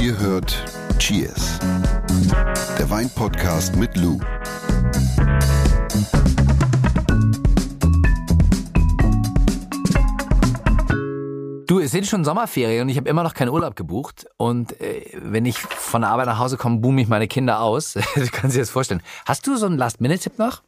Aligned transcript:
Ihr 0.00 0.18
hört 0.18 0.64
Cheers, 0.98 1.58
der 2.78 2.90
Weinpodcast 2.90 3.76
mit 3.76 3.96
Lou. 3.96 4.18
Du, 11.66 11.78
es 11.78 11.92
sind 11.92 12.06
schon 12.06 12.24
Sommerferien 12.24 12.82
und 12.82 12.88
ich 12.88 12.96
habe 12.96 13.08
immer 13.08 13.22
noch 13.22 13.34
keinen 13.34 13.50
Urlaub 13.50 13.76
gebucht. 13.76 14.26
Und 14.36 14.80
äh, 14.80 15.04
wenn 15.14 15.46
ich 15.46 15.58
von 15.58 16.00
der 16.02 16.10
Arbeit 16.10 16.26
nach 16.26 16.38
Hause 16.38 16.56
komme, 16.56 16.78
boome 16.78 17.02
ich 17.02 17.08
meine 17.08 17.28
Kinder 17.28 17.60
aus. 17.60 17.92
du 18.14 18.26
kannst 18.32 18.56
dir 18.56 18.60
das 18.60 18.70
vorstellen. 18.70 19.02
Hast 19.24 19.46
du 19.46 19.56
so 19.56 19.66
einen 19.66 19.78
Last-Minute-Tipp 19.78 20.38
noch? 20.38 20.62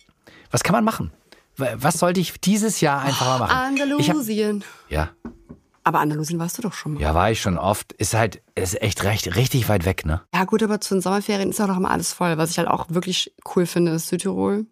Was 0.51 0.63
kann 0.63 0.75
man 0.75 0.85
machen? 0.85 1.13
Was 1.57 1.99
sollte 1.99 2.21
ich 2.21 2.41
dieses 2.41 2.81
Jahr 2.81 3.03
einfach 3.03 3.27
mal 3.27 3.39
machen? 3.41 3.75
Ich 4.01 4.09
hab, 4.09 4.17
Andalusien. 4.17 4.65
ja, 4.89 5.11
Aber 5.85 5.99
Andalusien 6.01 6.39
warst 6.39 6.59
du 6.59 6.63
doch 6.63 6.73
schon 6.73 6.95
mal. 6.95 7.01
ja, 7.01 7.15
war 7.15 7.31
ich 7.31 7.41
schon 7.41 7.59
oft. 7.59 7.93
Ist 7.93 8.15
halt, 8.15 8.43
ist 8.55 8.81
echt 8.81 9.03
recht, 9.05 9.35
richtig 9.35 9.69
weit 9.69 9.85
weg, 9.85 10.07
ne? 10.07 10.23
Ja, 10.33 10.45
gut, 10.45 10.63
aber 10.63 10.81
zu 10.81 10.95
den 10.95 11.01
Sommerferien 11.03 11.51
ist 11.51 11.61
auch 11.61 11.67
noch 11.67 11.77
immer 11.77 11.91
alles 11.91 12.13
voll. 12.13 12.39
Was 12.39 12.51
ich 12.51 12.59
halt 12.59 12.69
auch 12.69 12.87
wirklich 12.91 13.35
cool 13.55 13.67
finde, 13.67 13.93
ist 13.93 14.09
Südtirol. 14.09 14.67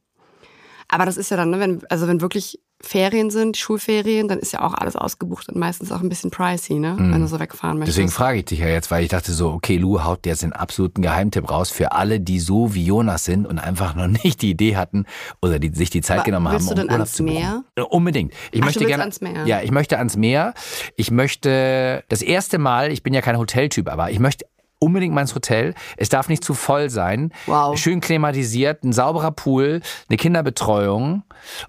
Aber 0.89 1.07
das 1.07 1.17
ist 1.17 1.31
ja 1.31 1.37
dann, 1.37 1.51
ne, 1.51 1.61
wenn, 1.61 1.83
also 1.89 2.07
wenn 2.07 2.21
wirklich 2.21 2.61
Ferien 2.83 3.31
sind, 3.31 3.57
Schulferien, 3.57 4.29
dann 4.29 4.39
ist 4.39 4.53
ja 4.53 4.63
auch 4.63 4.75
alles 4.75 4.97
ausgebucht 4.97 5.49
und 5.49 5.57
meistens 5.57 5.93
auch 5.93 6.01
ein 6.01 6.09
bisschen 6.09 6.31
pricey, 6.31 6.79
ne? 6.79 6.97
Wenn 6.99 7.21
du 7.21 7.27
so 7.27 7.39
wegfahren 7.39 7.79
möchtest. 7.79 7.99
Deswegen 7.99 8.11
frage 8.11 8.39
ich 8.39 8.47
dich 8.47 8.61
ja 8.61 8.69
jetzt, 8.69 8.91
weil 8.91 9.03
ich 9.03 9.11
dachte 9.11 9.33
so, 9.33 9.51
okay, 9.51 9.77
Lou 9.77 10.03
haut 10.03 10.25
jetzt 10.25 10.43
den 10.43 10.53
absoluten 10.53 11.03
Geheimtipp 11.03 11.51
raus 11.51 11.71
für 11.71 11.93
alle, 11.93 12.21
die 12.21 12.41
so 12.41 12.75
wie 12.75 12.85
Jonas 12.85 13.25
sind 13.25 13.47
und 13.47 13.59
einfach 13.59 13.95
noch 13.95 14.07
nicht 14.25 14.43
die 14.43 14.51
Idee 14.51 14.77
hatten 14.77 15.05
oder 15.43 15.59
die 15.59 15.69
sich 15.71 15.91
die 15.91 16.01
Zeit 16.01 16.19
Aber 16.19 16.25
genommen 16.25 16.51
willst 16.51 16.69
haben, 16.71 16.77
du 16.77 16.83
um 16.83 16.89
denn 16.89 16.95
Urlaub 16.95 17.07
ans. 17.07 17.21
Meer? 17.21 17.65
Äh, 17.77 17.83
Unbedingt. 17.83 18.33
Ich 18.51 18.61
Ach, 18.63 18.67
möchte 18.67 18.87
gerne 18.87 19.03
ans 19.03 19.21
Meer. 19.21 19.47
Ja, 19.47 19.61
ich 19.63 19.71
möchte 19.71 19.99
ans 19.99 20.17
Meer. 20.17 20.55
Ich 20.97 21.11
möchte 21.11 22.05
das 22.09 22.23
erste 22.23 22.59
Mal, 22.59 22.93
ich 22.93 23.03
bin 23.03 23.13
ja 23.13 23.21
kein 23.21 23.37
Hoteltyp, 23.39 23.89
aber 23.89 24.11
ich 24.11 24.19
möchte 24.19 24.47
unbedingt 24.81 25.15
mal 25.15 25.21
ins 25.21 25.35
Hotel. 25.37 25.75
Es 25.97 26.09
darf 26.09 26.29
nicht 26.29 26.43
zu 26.43 26.55
voll 26.55 26.91
sein. 26.91 27.33
Wow. 27.47 27.79
Schön 27.79 28.01
klimatisiert, 28.01 28.83
ein 28.83 28.93
sauberer 28.93 29.31
Pool, 29.31 29.81
eine 30.09 30.17
Kinderbetreuung 30.17 31.23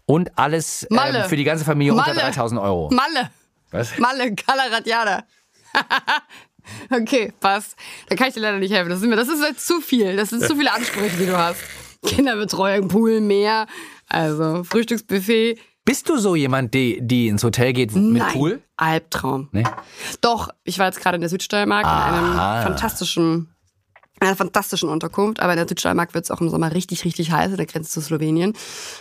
und 0.06 0.38
alles 0.38 0.88
ähm, 0.90 1.30
für 1.30 1.36
die 1.36 1.44
ganze 1.44 1.64
Familie 1.66 1.94
Malle. 1.94 2.12
unter 2.12 2.24
3000 2.24 2.60
Euro. 2.60 2.90
Malle! 2.92 3.30
Was? 3.72 3.98
Malle, 4.00 4.36
Kalaratjada. 4.36 5.24
okay, 6.92 7.32
passt. 7.40 7.76
Da 8.10 8.16
kann 8.16 8.28
ich 8.28 8.34
dir 8.34 8.42
leider 8.42 8.60
nicht 8.60 8.74
helfen. 8.74 8.90
Das 8.90 9.02
ist, 9.02 9.08
mir, 9.08 9.16
das 9.16 9.30
ist 9.30 9.42
jetzt 9.42 9.66
zu 9.66 9.80
viel. 9.80 10.16
Das 10.16 10.30
sind 10.30 10.44
zu 10.44 10.56
viele 10.56 10.74
Ansprüche, 10.74 11.16
die 11.18 11.26
du 11.26 11.38
hast. 11.38 11.62
Kinderbetreuung, 12.06 12.88
Pool, 12.88 13.22
Meer, 13.22 13.68
also 14.08 14.64
Frühstücksbuffet. 14.64 15.60
Bist 15.92 16.08
du 16.08 16.18
so 16.18 16.38
jemand, 16.38 16.74
die, 16.74 17.00
die 17.02 17.28
ins 17.28 17.44
Hotel 17.44 17.74
geht 17.74 17.94
mit 17.94 18.20
Nein. 18.20 18.32
Pool? 18.32 18.62
Albtraum. 18.78 19.50
Nee. 19.52 19.66
Doch, 20.22 20.48
ich 20.64 20.80
war 20.80 20.86
jetzt 20.86 21.02
gerade 21.02 21.16
in 21.16 21.22
der 21.22 21.30
Südsteiermark 21.30 21.84
in 21.84 21.90
Aha. 21.90 22.54
einem 22.54 22.64
fantastischen, 22.64 23.54
einer 24.22 24.38
fantastischen 24.38 24.88
Unterkunft, 24.88 25.42
aber 25.42 25.52
in 25.52 25.58
der 25.58 25.68
Südsteiermark 25.68 26.14
wird 26.14 26.24
es 26.24 26.32
auch 26.32 26.40
im 26.40 26.48
Sommer 26.48 26.74
richtig, 26.74 27.04
richtig 27.04 27.34
heiß, 27.34 27.52
an 27.52 27.58
der 27.58 27.66
Grenze 27.66 27.92
zu 27.92 28.00
Slowenien. 28.00 28.54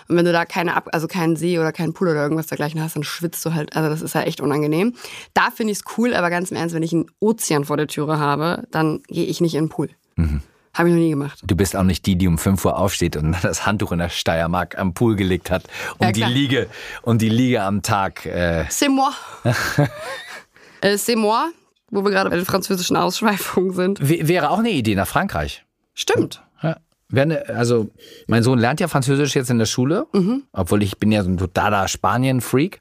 Und 0.08 0.16
wenn 0.16 0.24
du 0.24 0.32
da 0.32 0.44
keine 0.44 0.74
Ab 0.74 0.88
also 0.90 1.06
keinen 1.06 1.36
See 1.36 1.60
oder 1.60 1.70
keinen 1.70 1.92
Pool 1.92 2.08
oder 2.08 2.24
irgendwas 2.24 2.48
dergleichen 2.48 2.82
hast, 2.82 2.96
dann 2.96 3.04
schwitzt 3.04 3.46
du 3.46 3.54
halt, 3.54 3.76
also 3.76 3.88
das 3.88 4.02
ist 4.02 4.16
ja 4.16 4.22
echt 4.22 4.40
unangenehm. 4.40 4.96
Da 5.32 5.52
finde 5.54 5.70
ich 5.70 5.78
es 5.78 5.84
cool, 5.96 6.12
aber 6.12 6.28
ganz 6.28 6.50
im 6.50 6.56
Ernst, 6.56 6.74
wenn 6.74 6.82
ich 6.82 6.92
einen 6.92 7.06
Ozean 7.20 7.66
vor 7.66 7.76
der 7.76 7.86
Türe 7.86 8.18
habe, 8.18 8.66
dann 8.72 9.00
gehe 9.06 9.26
ich 9.26 9.40
nicht 9.40 9.54
in 9.54 9.66
den 9.66 9.70
Pool. 9.70 9.90
Mhm. 10.16 10.42
Habe 10.80 10.88
ich 10.88 10.94
noch 10.94 11.00
nie 11.02 11.10
gemacht. 11.10 11.38
Du 11.44 11.54
bist 11.56 11.76
auch 11.76 11.82
nicht 11.82 12.06
die, 12.06 12.16
die 12.16 12.26
um 12.26 12.38
5 12.38 12.64
Uhr 12.64 12.76
aufsteht 12.78 13.16
und 13.16 13.36
das 13.42 13.66
Handtuch 13.66 13.92
in 13.92 13.98
der 13.98 14.08
Steiermark 14.08 14.78
am 14.78 14.94
Pool 14.94 15.14
gelegt 15.16 15.50
hat 15.50 15.64
und 15.98 16.06
Ja, 16.06 16.12
die. 16.12 16.32
Liege 16.32 16.68
und 17.02 17.22
die 17.22 17.28
Liege 17.28 17.62
am 17.62 17.82
Tag. 17.82 18.24
Äh, 18.26 18.64
C'est 18.70 18.88
moi. 18.88 19.10
äh, 20.80 20.94
C'est 20.94 21.16
moi, 21.16 21.50
wo 21.90 22.04
wir 22.04 22.10
gerade 22.10 22.30
bei 22.30 22.36
den 22.36 22.46
französischen 22.46 22.96
Ausschweifungen 22.96 23.72
sind. 23.72 24.08
w- 24.08 24.26
wäre 24.26 24.50
auch 24.50 24.58
eine 24.58 24.70
Idee 24.70 24.94
nach 24.94 25.06
Frankreich. 25.08 25.64
Stimmt. 25.94 26.42
Ja. 26.62 26.76
Eine, 27.14 27.48
also 27.48 27.90
mein 28.28 28.42
Sohn 28.42 28.58
lernt 28.58 28.78
ja 28.80 28.86
Französisch 28.88 29.34
jetzt 29.34 29.50
in 29.50 29.58
der 29.58 29.66
Schule, 29.66 30.06
Mhm. 30.12 30.44
obwohl 30.52 30.82
ich 30.82 30.98
bin 30.98 31.10
ja 31.12 31.22
so 31.24 31.30
ein 31.30 31.36
totaler 31.38 31.88
Spanien-Freak. 31.88 32.80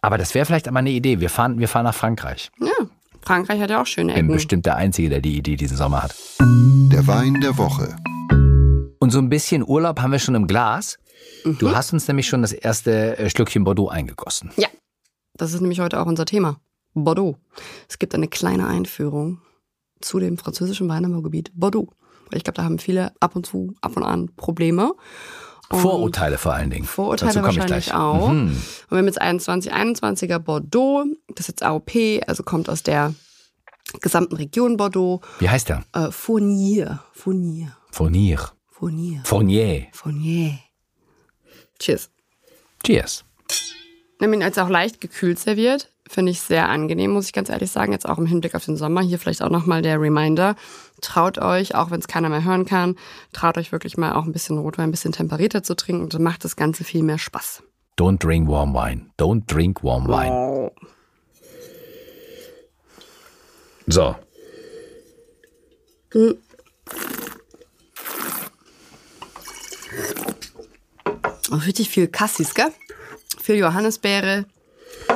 Aber 0.00 0.16
das 0.16 0.32
wäre 0.34 0.46
vielleicht 0.46 0.68
einmal 0.68 0.80
eine 0.82 0.90
Idee. 0.90 1.18
Wir 1.20 1.28
fahren, 1.28 1.58
wir 1.58 1.66
fahren 1.68 1.84
nach 1.84 1.94
Frankreich. 1.94 2.50
Ja, 2.60 2.86
Frankreich 3.20 3.60
hat 3.60 3.68
ja 3.70 3.82
auch 3.82 3.86
schöne 3.86 4.12
Bin 4.14 4.24
Ecken. 4.26 4.32
bestimmt 4.34 4.64
der 4.64 4.76
Einzige, 4.76 5.08
der 5.10 5.20
die 5.20 5.36
Idee 5.36 5.56
diesen 5.56 5.76
Sommer 5.76 6.04
hat. 6.04 6.14
Der 6.98 7.06
Wein 7.06 7.40
der 7.40 7.56
Woche. 7.56 7.94
Und 8.98 9.12
so 9.12 9.20
ein 9.20 9.28
bisschen 9.28 9.62
Urlaub 9.64 10.00
haben 10.00 10.10
wir 10.10 10.18
schon 10.18 10.34
im 10.34 10.48
Glas. 10.48 10.98
Mhm. 11.44 11.56
Du 11.58 11.70
hast 11.70 11.92
uns 11.92 12.08
nämlich 12.08 12.26
schon 12.26 12.42
das 12.42 12.52
erste 12.52 13.16
äh, 13.16 13.30
Schlückchen 13.30 13.62
Bordeaux 13.62 13.86
eingegossen. 13.86 14.50
Ja, 14.56 14.66
das 15.34 15.54
ist 15.54 15.60
nämlich 15.60 15.78
heute 15.78 16.00
auch 16.00 16.06
unser 16.06 16.24
Thema. 16.24 16.58
Bordeaux. 16.94 17.36
Es 17.88 18.00
gibt 18.00 18.16
eine 18.16 18.26
kleine 18.26 18.66
Einführung 18.66 19.40
zu 20.00 20.18
dem 20.18 20.38
französischen 20.38 20.88
Weinanbaugebiet 20.88 21.52
Bordeaux. 21.54 21.86
Weil 22.30 22.38
ich 22.38 22.42
glaube, 22.42 22.56
da 22.56 22.64
haben 22.64 22.80
viele 22.80 23.12
ab 23.20 23.36
und 23.36 23.46
zu, 23.46 23.76
ab 23.80 23.96
und 23.96 24.02
an 24.02 24.34
Probleme. 24.34 24.92
Und 25.68 25.78
Vorurteile 25.78 26.36
vor 26.36 26.54
allen 26.54 26.70
Dingen. 26.70 26.84
Vorurteile 26.84 27.32
Dazu 27.32 27.42
komme 27.42 27.52
ich 27.52 27.58
wahrscheinlich 27.60 27.86
gleich. 27.86 27.96
auch. 27.96 28.32
Mhm. 28.32 28.48
Und 28.48 28.90
wir 28.90 28.98
haben 28.98 29.06
jetzt 29.06 29.22
2121er 29.22 30.40
Bordeaux. 30.40 31.04
Das 31.28 31.42
ist 31.42 31.48
jetzt 31.48 31.62
AOP, 31.62 31.92
also 32.26 32.42
kommt 32.42 32.68
aus 32.68 32.82
der 32.82 33.14
gesamten 34.00 34.36
Region 34.36 34.76
Bordeaux. 34.76 35.20
Wie 35.38 35.48
heißt 35.48 35.68
der? 35.68 35.84
Äh, 35.92 36.10
Fournier. 36.10 37.02
Fournier. 37.12 37.76
Fournier. 37.90 38.40
Fournier. 38.70 39.20
Fournier. 39.24 39.86
Fournier. 39.92 40.58
Cheers. 41.78 42.10
Cheers. 42.84 43.24
Haben 44.20 44.34
ihn 44.34 44.40
jetzt 44.40 44.58
auch 44.58 44.68
leicht 44.68 45.00
gekühlt 45.00 45.38
serviert. 45.38 45.90
Finde 46.08 46.32
ich 46.32 46.40
sehr 46.40 46.68
angenehm, 46.68 47.12
muss 47.12 47.26
ich 47.26 47.32
ganz 47.32 47.50
ehrlich 47.50 47.70
sagen. 47.70 47.92
Jetzt 47.92 48.08
auch 48.08 48.18
im 48.18 48.26
Hinblick 48.26 48.54
auf 48.54 48.64
den 48.64 48.76
Sommer. 48.76 49.02
Hier 49.02 49.18
vielleicht 49.18 49.42
auch 49.42 49.50
nochmal 49.50 49.82
der 49.82 50.00
Reminder. 50.00 50.56
Traut 51.00 51.38
euch, 51.38 51.74
auch 51.74 51.90
wenn 51.90 52.00
es 52.00 52.08
keiner 52.08 52.28
mehr 52.28 52.44
hören 52.44 52.64
kann, 52.64 52.96
traut 53.32 53.58
euch 53.58 53.70
wirklich 53.72 53.96
mal 53.96 54.12
auch 54.14 54.24
ein 54.24 54.32
bisschen 54.32 54.58
Rotwein, 54.58 54.88
ein 54.88 54.90
bisschen 54.90 55.12
temperierter 55.12 55.62
zu 55.62 55.76
trinken. 55.76 56.02
Und 56.02 56.14
dann 56.14 56.22
macht 56.22 56.44
das 56.44 56.56
Ganze 56.56 56.82
viel 56.82 57.02
mehr 57.02 57.18
Spaß. 57.18 57.62
Don't 57.98 58.18
drink 58.18 58.48
warm 58.48 58.74
wine. 58.74 59.10
Don't 59.18 59.42
drink 59.46 59.84
warm 59.84 60.08
wine. 60.08 60.32
Oh. 60.32 60.70
So. 63.88 64.14
Auch 71.50 71.66
richtig 71.66 71.88
viel 71.88 72.06
Cassis, 72.08 72.54
gell? 72.54 72.70
Viel 73.40 73.56
Johannisbeere, 73.56 74.44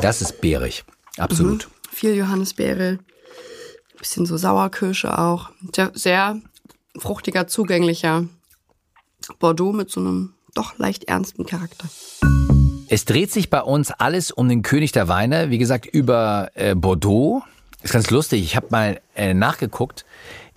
Das 0.00 0.22
ist 0.22 0.40
bärig. 0.40 0.84
Absolut. 1.18 1.68
viel 1.90 2.14
Johannisbeere, 2.16 2.98
bisschen 3.98 4.24
so 4.24 4.38
Sauerkirsche 4.38 5.18
auch. 5.18 5.50
Sehr, 5.74 5.92
sehr 5.94 6.40
fruchtiger, 6.96 7.46
zugänglicher 7.46 8.24
Bordeaux 9.38 9.72
mit 9.72 9.90
so 9.90 10.00
einem 10.00 10.32
doch 10.54 10.78
leicht 10.78 11.04
ernsten 11.04 11.44
Charakter. 11.44 11.88
Es 12.88 13.04
dreht 13.04 13.30
sich 13.30 13.50
bei 13.50 13.60
uns 13.60 13.90
alles 13.90 14.30
um 14.30 14.48
den 14.48 14.62
König 14.62 14.92
der 14.92 15.08
Weine. 15.08 15.50
Wie 15.50 15.58
gesagt, 15.58 15.86
über 15.86 16.50
äh, 16.54 16.74
Bordeaux. 16.74 17.42
Ist 17.82 17.92
ganz 17.92 18.10
lustig. 18.10 18.42
Ich 18.42 18.56
habe 18.56 18.68
mal 18.70 19.00
äh, 19.14 19.34
nachgeguckt. 19.34 20.04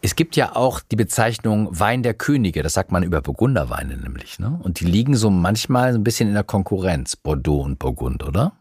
Es 0.02 0.16
gibt 0.16 0.36
ja 0.36 0.56
auch 0.56 0.82
die 0.82 0.96
Bezeichnung 0.96 1.68
Wein 1.72 2.04
der 2.04 2.14
Könige. 2.14 2.62
Das 2.62 2.74
sagt 2.74 2.92
man 2.92 3.02
über 3.02 3.22
Burgunderweine 3.22 3.98
nämlich. 3.98 4.38
Ne? 4.38 4.60
Und 4.62 4.80
die 4.80 4.86
liegen 4.86 5.16
so 5.16 5.32
manchmal 5.32 5.94
so 5.94 6.00
ein 6.00 6.04
bisschen 6.04 6.28
in 6.28 6.36
der 6.36 6.44
Konkurrenz. 6.44 7.16
Bordeaux 7.16 7.62
und 7.62 7.80
Burgund, 7.80 8.24
oder? 8.24 8.54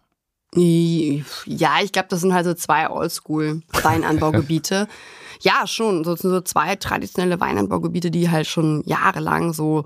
Ja, 0.55 1.81
ich 1.83 1.93
glaube, 1.93 2.09
das 2.09 2.21
sind 2.21 2.33
halt 2.33 2.47
so 2.47 2.55
zwei 2.55 2.89
Oldschool-Weinanbaugebiete. 2.89 4.87
ja, 5.41 5.67
schon. 5.67 6.05
So, 6.05 6.17
so 6.17 6.41
zwei 6.41 6.77
traditionelle 6.77 7.41
Weinanbaugebiete, 7.41 8.11
die 8.11 8.31
halt 8.31 8.47
schon 8.47 8.83
jahrelang 8.87 9.53
so 9.53 9.85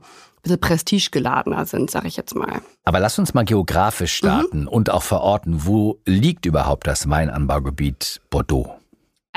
bisschen 0.49 0.61
prestigegeladener 0.61 1.67
sind, 1.67 1.91
sag 1.91 2.05
ich 2.05 2.17
jetzt 2.17 2.35
mal. 2.35 2.61
Aber 2.85 3.01
lass 3.01 3.19
uns 3.19 3.35
mal 3.35 3.45
geografisch 3.45 4.15
starten 4.15 4.67
und 4.67 4.91
auch 4.91 5.03
verorten. 5.03 5.67
Wo 5.67 6.01
liegt 6.05 6.47
überhaupt 6.47 6.87
das 6.87 7.09
Weinanbaugebiet 7.09 8.21
Bordeaux? 8.31 8.79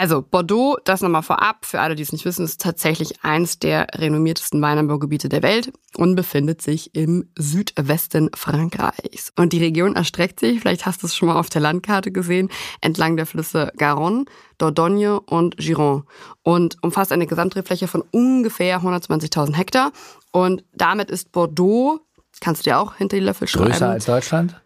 Also 0.02 0.24
Bordeaux, 0.24 0.78
das 0.84 1.02
nochmal 1.02 1.22
vorab, 1.22 1.64
für 1.64 1.80
alle, 1.80 1.94
die 1.94 2.02
es 2.02 2.12
nicht 2.12 2.26
wissen, 2.26 2.44
ist 2.44 2.60
tatsächlich 2.60 3.24
eins 3.24 3.60
der 3.60 3.86
renommiertesten 3.94 4.60
Weinanbaugebiete 4.60 5.30
der 5.30 5.44
Welt 5.44 5.72
und 5.96 6.16
befindet 6.16 6.62
sich 6.62 6.96
im 6.96 7.30
Südwesten 7.38 8.32
Frankreichs. 8.34 9.32
Und 9.36 9.54
die 9.54 9.60
Region 9.60 9.96
erstreckt 9.96 10.40
sich, 10.40 10.62
vielleicht 10.62 10.88
hast 10.88 11.04
du 11.04 11.08
es 11.08 11.16
schon 11.16 11.28
mal 11.28 11.38
auf 11.38 11.50
der 11.50 11.62
Landkarte 11.62 12.12
gesehen, 12.12 12.50
entlang 12.80 13.16
der 13.16 13.28
Flüsse 13.28 13.72
Garonne, 13.78 14.26
Dordogne 14.58 15.20
und 15.20 15.58
Gironde 15.58 16.06
und 16.42 16.78
umfasst 16.82 17.12
eine 17.12 17.28
Gesamtrebfläche 17.28 17.88
von 17.88 18.04
ungefähr 18.12 18.82
120.000 18.82 19.54
Hektar. 19.54 19.92
Und 20.32 20.64
damit 20.74 21.12
ist 21.12 21.32
Bordeaux, 21.32 22.00
kannst 22.40 22.66
du 22.66 22.70
dir 22.70 22.80
auch 22.80 22.96
hinter 22.96 23.18
die 23.18 23.24
Löffel 23.24 23.48
schreiben, 23.48 23.72
Größer 23.72 23.90
als 23.90 24.06
Deutschland? 24.06 24.62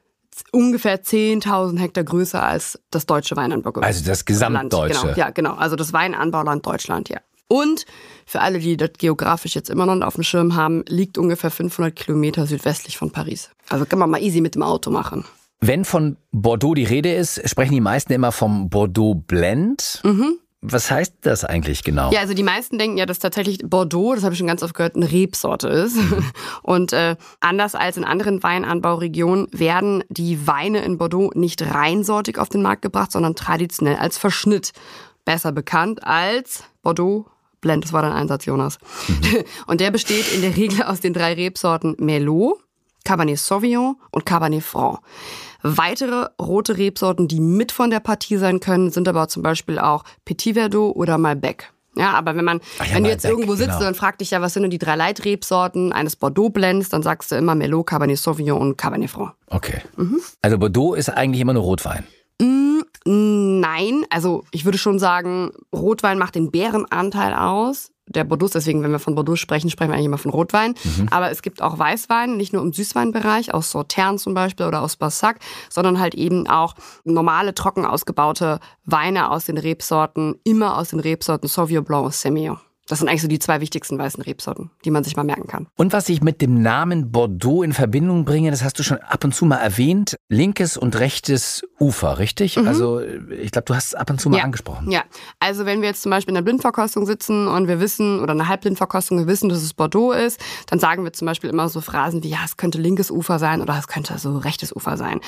ungefähr 0.52 1.02
10.000 1.02 1.80
Hektar 1.80 2.04
größer 2.04 2.44
als 2.44 2.80
das 2.92 3.06
deutsche 3.06 3.36
Weinanbaugebiet. 3.38 3.88
Also 3.88 4.06
das 4.06 4.26
Gesamtdeutsche. 4.26 5.02
Genau, 5.02 5.16
ja, 5.16 5.30
genau. 5.30 5.54
Also 5.54 5.76
das 5.76 5.94
Weinanbauland 5.94 6.66
Deutschland, 6.66 7.10
ja. 7.10 7.20
Und 7.48 7.86
für 8.26 8.42
alle, 8.42 8.60
die 8.60 8.76
das 8.76 8.92
geografisch 8.98 9.56
jetzt 9.56 9.70
immer 9.70 9.86
noch 9.86 10.06
auf 10.06 10.16
dem 10.16 10.24
Schirm 10.24 10.56
haben, 10.56 10.84
liegt 10.88 11.18
ungefähr 11.18 11.52
500 11.52 11.96
Kilometer 11.96 12.48
südwestlich 12.48 12.98
von 12.98 13.12
Paris. 13.12 13.52
Also 13.70 13.86
kann 13.86 14.00
man 14.00 14.10
mal 14.10 14.22
easy 14.22 14.42
mit 14.42 14.56
dem 14.56 14.64
Auto 14.64 14.90
machen. 14.90 15.26
Wenn 15.62 15.86
von 15.86 16.18
Bordeaux 16.32 16.74
die 16.74 16.84
Rede 16.84 17.14
ist, 17.14 17.48
sprechen 17.48 17.74
die 17.74 17.82
meisten 17.82 18.14
immer 18.14 18.32
vom 18.32 18.70
Bordeaux 18.70 19.16
Blend. 19.16 20.02
Was 20.68 20.90
heißt 20.90 21.14
das 21.22 21.44
eigentlich 21.44 21.84
genau? 21.84 22.12
Ja, 22.12 22.22
also 22.22 22.34
die 22.34 22.44
meisten 22.44 22.78
denken 22.78 22.98
ja, 22.98 23.06
dass 23.06 23.20
tatsächlich 23.20 23.60
Bordeaux, 23.64 24.16
das 24.16 24.24
habe 24.24 24.34
ich 24.34 24.40
schon 24.40 24.48
ganz 24.48 24.64
oft 24.64 24.74
gehört, 24.74 24.96
eine 24.96 25.12
Rebsorte 25.12 25.68
ist. 25.68 25.98
Und 26.64 26.94
äh, 26.94 27.16
anders 27.40 27.76
als 27.76 27.98
in 27.98 28.04
anderen 28.04 28.42
Weinanbauregionen 28.42 29.48
werden 29.52 30.04
die 30.10 30.48
Weine 30.48 30.84
in 30.84 30.98
Bordeaux 30.98 31.32
nicht 31.36 31.62
reinsortig 31.62 32.38
auf 32.40 32.50
den 32.50 32.62
Markt 32.62 32.82
gebracht, 32.82 33.12
sondern 33.12 33.36
traditionell 33.36 33.98
als 33.98 34.18
Verschnitt. 34.18 34.72
Besser 35.24 35.52
bekannt 35.52 36.04
als 36.04 36.64
Bordeaux 36.84 37.26
Blend, 37.66 37.84
das 37.84 37.94
war 37.94 38.04
dein 38.04 38.12
Einsatz, 38.12 38.46
Jonas. 38.46 38.78
Mhm. 39.08 39.44
Und 39.66 39.82
der 39.82 39.90
besteht 39.90 40.32
in 40.32 40.42
der 40.42 40.56
Regel 40.56 40.84
aus 40.84 41.00
den 41.00 41.14
drei 41.14 41.34
Rebsorten 41.34 41.96
Merlot, 41.98 42.60
Cabernet 43.04 43.40
Sauvignon 43.40 43.96
und 44.12 44.26
Cabernet 44.26 44.64
Franc. 44.64 45.00
Weitere 45.68 46.28
rote 46.40 46.78
Rebsorten, 46.78 47.28
die 47.28 47.40
mit 47.40 47.72
von 47.72 47.90
der 47.90 48.00
Partie 48.00 48.38
sein 48.38 48.60
können, 48.60 48.92
sind 48.92 49.08
aber 49.08 49.28
zum 49.28 49.42
Beispiel 49.42 49.80
auch 49.80 50.04
Petit 50.24 50.54
Verdot 50.54 50.96
oder 50.96 51.18
Malbec. 51.18 51.74
Ja, 51.98 52.12
aber 52.14 52.36
wenn 52.36 52.46
man, 52.46 52.62
ja, 52.78 52.94
wenn 52.94 53.04
du 53.04 53.10
jetzt 53.10 53.26
irgendwo 53.26 53.56
sitzt 53.56 53.80
genau. 53.80 53.88
und 53.88 53.98
fragt 53.98 54.22
dich 54.22 54.30
ja, 54.30 54.42
was 54.42 54.54
sind 54.54 54.62
denn 54.62 54.70
die 54.70 54.78
drei 54.78 54.96
Leitrebsorten 54.96 55.92
eines 55.92 56.18
Bordeaux 56.18 56.50
Blends, 56.50 56.90
dann 56.90 57.02
sagst 57.02 57.32
du 57.32 57.36
immer 57.36 57.56
Merlot, 57.56 57.88
Cabernet 57.88 58.20
Sauvignon 58.20 58.62
und 58.62 58.78
Cabernet 58.78 59.10
Franc. 59.10 59.34
Okay. 59.48 59.82
Mhm. 59.96 60.20
Also 60.44 60.60
Bordeaux 60.60 60.94
ist 60.94 61.10
eigentlich 61.10 61.42
immer 61.42 61.54
nur 61.54 61.64
Rotwein. 61.64 62.06
Mm, 62.40 62.82
nein, 63.06 64.06
also 64.12 64.44
ich 64.52 64.66
würde 64.66 64.78
schon 64.78 65.00
sagen, 65.00 65.52
Rotwein 65.74 66.20
macht 66.20 66.36
den 66.36 66.52
Bärenanteil 66.52 67.34
aus 67.34 67.92
der 68.08 68.24
Bordeaux. 68.24 68.50
Deswegen, 68.54 68.84
wenn 68.84 68.92
wir 68.92 69.00
von 69.00 69.16
Bordeaux 69.16 69.36
sprechen, 69.36 69.70
sprechen 69.70 69.90
wir 69.90 69.96
eigentlich 69.96 70.06
immer 70.06 70.18
von 70.18 70.32
Rotwein. 70.32 70.76
Mhm. 70.84 71.08
Aber 71.12 71.32
es 71.32 71.42
gibt 71.42 71.62
auch 71.62 71.78
Weißwein, 71.78 72.38
nicht 72.38 72.54
nur 72.54 72.62
im 72.62 72.74
Süßweinbereich, 72.74 73.54
aus 73.54 73.72
Sautern 73.72 74.18
zum 74.18 74.34
Beispiel 74.34 74.66
oder 74.66 74.82
aus 74.82 74.96
Bassac, 74.96 75.40
sondern 75.70 76.00
halt 76.00 76.16
eben 76.16 76.48
auch 76.48 76.76
normale, 77.04 77.54
trocken 77.54 77.86
ausgebaute 77.86 78.60
Weine 78.86 79.32
aus 79.32 79.46
den 79.46 79.58
Rebsorten, 79.58 80.36
immer 80.44 80.78
aus 80.78 80.90
den 80.90 81.00
Rebsorten 81.00 81.48
Sauvignon 81.48 81.84
Blanc 81.84 82.06
und 82.06 82.14
Semillon. 82.14 82.60
Das 82.88 83.00
sind 83.00 83.08
eigentlich 83.08 83.22
so 83.24 83.28
die 83.28 83.40
zwei 83.40 83.62
wichtigsten 83.62 83.98
weißen 83.98 84.22
Rebsorten, 84.22 84.70
die 84.84 84.92
man 84.92 85.04
sich 85.04 85.16
mal 85.16 85.24
merken 85.24 85.48
kann. 85.48 85.68
Und 85.76 85.92
was 85.92 86.08
ich 86.10 86.22
mit 86.22 86.42
dem 86.42 86.62
Namen 86.62 87.12
Bordeaux 87.12 87.64
in 87.64 87.74
Verbindung 87.74 88.26
bringe, 88.26 88.52
das 88.52 88.64
hast 88.64 88.78
du 88.78 88.84
schon 88.84 89.00
ab 89.00 89.24
und 89.24 89.34
zu 89.34 89.46
mal 89.46 89.58
erwähnt, 89.58 90.18
linkes 90.30 90.78
und 90.78 91.00
rechtes 91.00 91.64
Ufer, 91.80 92.20
richtig? 92.20 92.58
Mhm. 92.58 92.68
Also 92.68 93.02
ich 93.02 93.52
glaube, 93.52 93.66
du 93.66 93.76
hast 93.76 93.88
es 93.88 93.96
ab 93.96 94.10
und 94.10 94.22
zu 94.22 94.30
mal 94.30 94.38
ja. 94.38 94.44
angesprochen. 94.44 94.92
Ja, 94.92 95.04
also 95.40 95.66
wenn 95.66 95.82
wir 95.82 95.90
jetzt 95.90 96.04
zum 96.04 96.12
Beispiel 96.12 96.34
in 96.34 96.38
einer 96.38 96.44
Blindverkostung 96.44 97.06
sitzen 97.06 97.48
und 97.48 97.68
wir 97.68 97.80
wissen, 97.80 98.20
oder 98.20 98.34
eine 98.34 98.48
Halbblindverkostung, 98.48 99.18
wir 99.18 99.28
wissen, 99.28 99.50
dass 99.50 99.64
es 99.64 99.74
Bordeaux 99.74 100.12
ist, 100.12 100.40
dann 100.68 100.80
sagen 100.80 101.04
wir 101.04 101.14
zum 101.14 101.26
Beispiel 101.26 101.50
immer 101.50 101.70
so 101.70 101.82
Phrasen 101.82 102.24
wie, 102.24 102.30
ja, 102.30 102.40
es 102.46 102.58
könnte 102.58 102.78
linkes 102.78 103.10
Ufer 103.10 103.40
sein 103.40 103.62
oder 103.62 103.78
es 103.80 103.88
könnte 103.88 104.18
so 104.20 104.38
rechtes 104.38 104.76
Ufer 104.76 104.98
sein. 104.98 105.22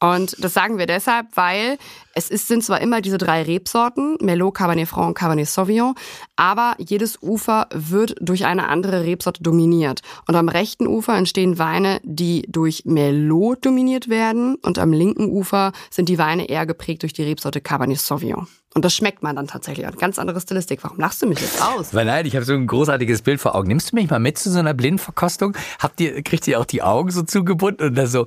Und 0.00 0.42
das 0.42 0.52
sagen 0.52 0.78
wir 0.78 0.86
deshalb, 0.86 1.28
weil 1.36 1.78
es 2.14 2.30
ist, 2.30 2.48
sind 2.48 2.62
zwar 2.62 2.80
immer 2.80 3.00
diese 3.00 3.18
drei 3.18 3.42
Rebsorten, 3.42 4.16
Merlot, 4.20 4.54
Cabernet 4.54 4.88
Franc 4.88 5.08
und 5.08 5.14
Cabernet 5.14 5.48
Sauvignon, 5.48 5.94
aber 6.36 6.74
jedes 6.78 7.20
Ufer 7.22 7.66
wird 7.72 8.14
durch 8.20 8.44
eine 8.44 8.68
andere 8.68 9.04
Rebsorte 9.04 9.42
dominiert. 9.42 10.02
Und 10.26 10.36
am 10.36 10.48
rechten 10.48 10.86
Ufer 10.86 11.16
entstehen 11.16 11.58
Weine, 11.58 12.00
die 12.04 12.42
durch 12.48 12.84
Merlot 12.84 13.66
dominiert 13.66 14.08
werden 14.08 14.56
und 14.56 14.78
am 14.78 14.92
linken 14.92 15.28
Ufer 15.28 15.72
sind 15.90 16.08
die 16.08 16.18
Weine 16.18 16.48
eher 16.48 16.66
geprägt 16.66 17.02
durch 17.02 17.12
die 17.12 17.22
Rebsorte 17.22 17.60
Cabernet 17.60 17.98
Sauvignon. 17.98 18.46
Und 18.74 18.84
das 18.84 18.94
schmeckt 18.94 19.22
man 19.22 19.36
dann 19.36 19.46
tatsächlich. 19.46 19.86
Eine 19.86 19.96
ganz 19.96 20.18
andere 20.18 20.40
Stilistik. 20.40 20.82
Warum 20.82 20.98
lachst 20.98 21.22
du 21.22 21.26
mich 21.26 21.40
jetzt 21.40 21.62
aus? 21.62 21.94
Weil 21.94 22.06
nein, 22.06 22.26
ich 22.26 22.34
habe 22.34 22.44
so 22.44 22.54
ein 22.54 22.66
großartiges 22.66 23.22
Bild 23.22 23.40
vor 23.40 23.54
Augen. 23.54 23.68
Nimmst 23.68 23.92
du 23.92 23.96
mich 23.96 24.10
mal 24.10 24.18
mit 24.18 24.36
zu 24.36 24.50
so 24.50 24.58
einer 24.58 24.74
Blindverkostung? 24.74 25.56
Habt 25.78 26.00
ihr, 26.00 26.22
kriegt 26.22 26.48
ihr 26.48 26.58
auch 26.58 26.64
die 26.64 26.82
Augen 26.82 27.12
so 27.12 27.22
zugebunden 27.22 27.88
und 27.88 27.94
da 27.94 28.08
so, 28.08 28.26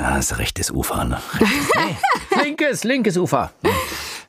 ja, 0.00 0.16
das 0.16 0.32
ist 0.32 0.38
rechtes 0.38 0.70
Ufer, 0.70 1.04
ne? 1.04 1.18
nee, 1.40 2.42
linkes, 2.42 2.84
linkes 2.84 3.16
Ufer. 3.18 3.52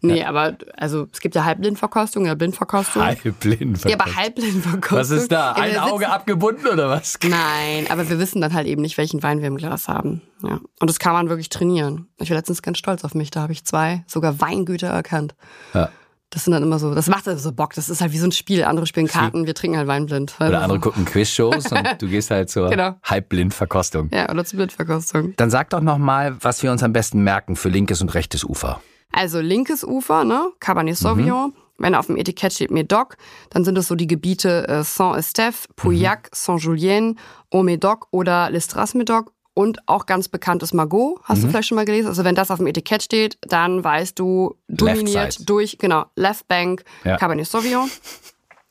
Nee, 0.02 0.24
aber 0.24 0.58
also 0.76 1.08
es 1.14 1.22
gibt 1.22 1.36
ja 1.36 1.46
Halbblindverkostung, 1.46 2.26
ja 2.26 2.34
Blindverkostung. 2.34 3.04
Halbblindverkostung. 3.04 3.92
Ja, 3.92 4.00
aber 4.00 4.16
Halbblindverkostung. 4.16 4.98
Was 4.98 5.12
ist 5.12 5.32
da? 5.32 5.54
Ein 5.54 5.78
Auge 5.78 6.10
abgebunden 6.10 6.68
oder 6.68 6.90
was? 6.90 7.18
Nein, 7.24 7.86
aber 7.90 8.10
wir 8.10 8.18
wissen 8.20 8.42
dann 8.42 8.54
halt 8.54 8.68
eben 8.68 8.82
nicht, 8.82 8.98
welchen 8.98 9.22
Wein 9.24 9.40
wir 9.40 9.48
im 9.48 9.58
Glas 9.58 9.88
haben. 9.88 10.22
Ja. 10.44 10.60
Und 10.80 10.90
das 10.90 10.98
kann 10.98 11.14
man 11.14 11.30
wirklich 11.30 11.50
trainieren. 11.50 12.08
Ich 12.18 12.32
war 12.32 12.38
letztens 12.38 12.64
ganz 12.64 12.80
stolz 12.80 13.04
auf 13.04 13.14
mich, 13.14 13.30
da 13.30 13.42
habe 13.42 13.54
ich 13.54 13.64
zwei 13.64 14.04
sogar 14.08 14.42
Weingüter 14.42 14.88
erkannt. 14.88 15.36
Ja. 15.74 15.90
Das 16.32 16.46
sind 16.46 16.54
dann 16.54 16.64
immer 16.64 16.80
so, 16.80 16.96
das 16.96 17.08
macht 17.08 17.28
also 17.28 17.50
so 17.50 17.52
Bock. 17.54 17.74
Das 17.74 17.90
ist 17.90 18.00
halt 18.00 18.14
wie 18.14 18.18
so 18.18 18.26
ein 18.26 18.32
Spiel. 18.32 18.64
Andere 18.64 18.88
spielen 18.88 19.08
Karten, 19.08 19.46
wir 19.46 19.54
trinken 19.54 19.78
halt 19.78 19.88
Weinblind. 19.88 20.36
Oder 20.40 20.62
andere 20.62 20.80
gucken 20.80 21.04
Quizshows 21.04 21.72
und 21.72 22.02
du 22.02 22.08
gehst 22.08 22.32
halt 22.32 22.50
zur 22.50 22.70
genau. 22.72 22.96
Halbblindverkostung. 23.04 24.10
Ja, 24.14 24.30
oder 24.30 24.46
zur 24.46 24.58
Blindverkostung. 24.58 25.34
Dann 25.36 25.50
sag 25.50 25.70
doch 25.72 25.82
nochmal, 25.82 26.38
was 26.40 26.64
wir 26.64 26.72
uns 26.72 26.84
am 26.84 26.94
besten 26.94 27.24
merken 27.24 27.58
für 27.58 27.68
linkes 27.68 28.02
und 28.02 28.14
rechtes 28.14 28.46
Ufer. 28.46 28.82
Also 29.12 29.42
linkes 29.42 29.84
Ufer, 29.84 30.24
ne? 30.24 30.52
Cabernet 30.62 30.96
Sauvignon. 30.96 31.50
Mhm. 31.50 31.54
Wenn 31.78 31.96
auf 31.96 32.08
dem 32.08 32.16
Etikett 32.16 32.54
steht 32.54 32.72
Médoc, 32.72 33.18
dann 33.50 33.66
sind 33.66 33.78
es 33.78 33.88
so 33.88 33.96
die 33.96 34.08
Gebiete 34.08 34.68
äh, 34.68 34.84
Saint-Estèphe, 34.84 35.68
Pauillac, 35.76 36.26
mhm. 36.26 36.36
Saint-Julien, 36.36 37.20
Haut-Médoc 37.52 38.08
oder 38.12 38.50
Lestras-Médoc 38.52 39.32
und 39.54 39.80
auch 39.88 40.06
ganz 40.06 40.28
bekanntes 40.28 40.74
Margot, 40.74 41.20
hast 41.24 41.40
mhm. 41.40 41.42
du 41.44 41.50
vielleicht 41.50 41.68
schon 41.68 41.76
mal 41.76 41.86
gelesen? 41.86 42.08
Also 42.08 42.24
wenn 42.24 42.36
das 42.36 42.52
auf 42.52 42.58
dem 42.58 42.68
Etikett 42.68 43.04
steht, 43.04 43.38
dann 43.42 43.84
weißt 43.84 44.18
du, 44.18 44.56
dominiert 44.68 45.50
durch, 45.50 45.78
genau, 45.78 46.06
Left 46.16 46.48
Bank, 46.48 46.84
ja. 47.04 47.18
Cabernet 47.18 47.48
Sauvignon. 47.48 47.90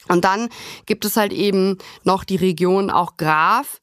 Und 0.08 0.24
dann 0.24 0.48
gibt 0.86 1.04
es 1.04 1.16
halt 1.16 1.32
eben 1.32 1.78
noch 2.04 2.24
die 2.24 2.36
Region 2.36 2.90
auch 2.90 3.16
Graf, 3.16 3.80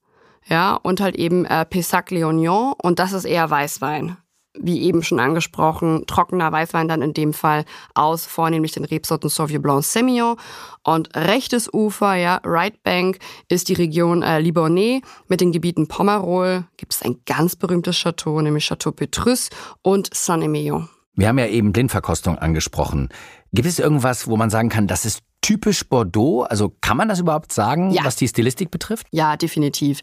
ja, 0.50 0.76
und 0.76 1.02
halt 1.02 1.16
eben 1.16 1.46
äh, 1.46 1.66
Pessac-Léognan 1.66 2.74
und 2.82 3.00
das 3.00 3.14
ist 3.14 3.26
eher 3.26 3.50
Weißwein 3.50 4.18
wie 4.60 4.82
eben 4.82 5.04
schon 5.04 5.20
angesprochen, 5.20 6.06
trockener 6.08 6.52
Weißwein 6.52 6.88
dann 6.88 7.02
in 7.02 7.14
dem 7.14 7.34
Fall 7.34 7.66
aus, 7.94 8.26
vornehmlich 8.26 8.72
den 8.72 8.86
Rebsorten 8.86 9.30
Sauvignon 9.30 9.62
Blanc 9.62 9.84
Semillon. 9.84 10.38
Und 10.84 11.16
rechtes 11.16 11.72
Ufer, 11.74 12.16
ja, 12.16 12.40
Right 12.44 12.82
Bank, 12.84 13.20
ist 13.50 13.70
die 13.70 13.74
Region 13.74 14.24
äh, 14.24 14.40
Libournais 14.40 15.02
mit 15.28 15.42
den 15.42 15.52
Gebieten 15.52 15.88
Pomerol. 15.88 16.66
Gibt 16.78 16.94
es 16.94 17.02
ein 17.02 17.18
ganz 17.26 17.56
berühmtes 17.56 17.98
Chateau, 17.98 18.42
nämlich 18.42 18.66
Chateau 18.66 18.92
Petrus 18.92 19.50
und 19.82 20.10
Saint-Emilion. 20.14 20.90
Wir 21.16 21.30
haben 21.30 21.40
ja 21.40 21.48
eben 21.48 21.74
Blindverkostung 21.74 22.38
angesprochen. 22.38 23.10
Gibt 23.52 23.68
es 23.68 23.80
irgendwas, 23.80 24.28
wo 24.28 24.38
man 24.38 24.50
sagen 24.50 24.70
kann, 24.70 24.88
das 24.88 25.04
ist 25.04 25.22
typisch 25.42 25.88
Bordeaux? 25.88 26.44
Also 26.44 26.74
kann 26.82 26.98
man 26.98 27.10
das 27.10 27.20
überhaupt 27.20 27.52
sagen, 27.52 27.92
ja. 27.92 28.06
was 28.06 28.16
die 28.16 28.28
Stilistik 28.28 28.70
betrifft? 28.70 29.08
Ja, 29.12 29.36
definitiv. 29.36 30.02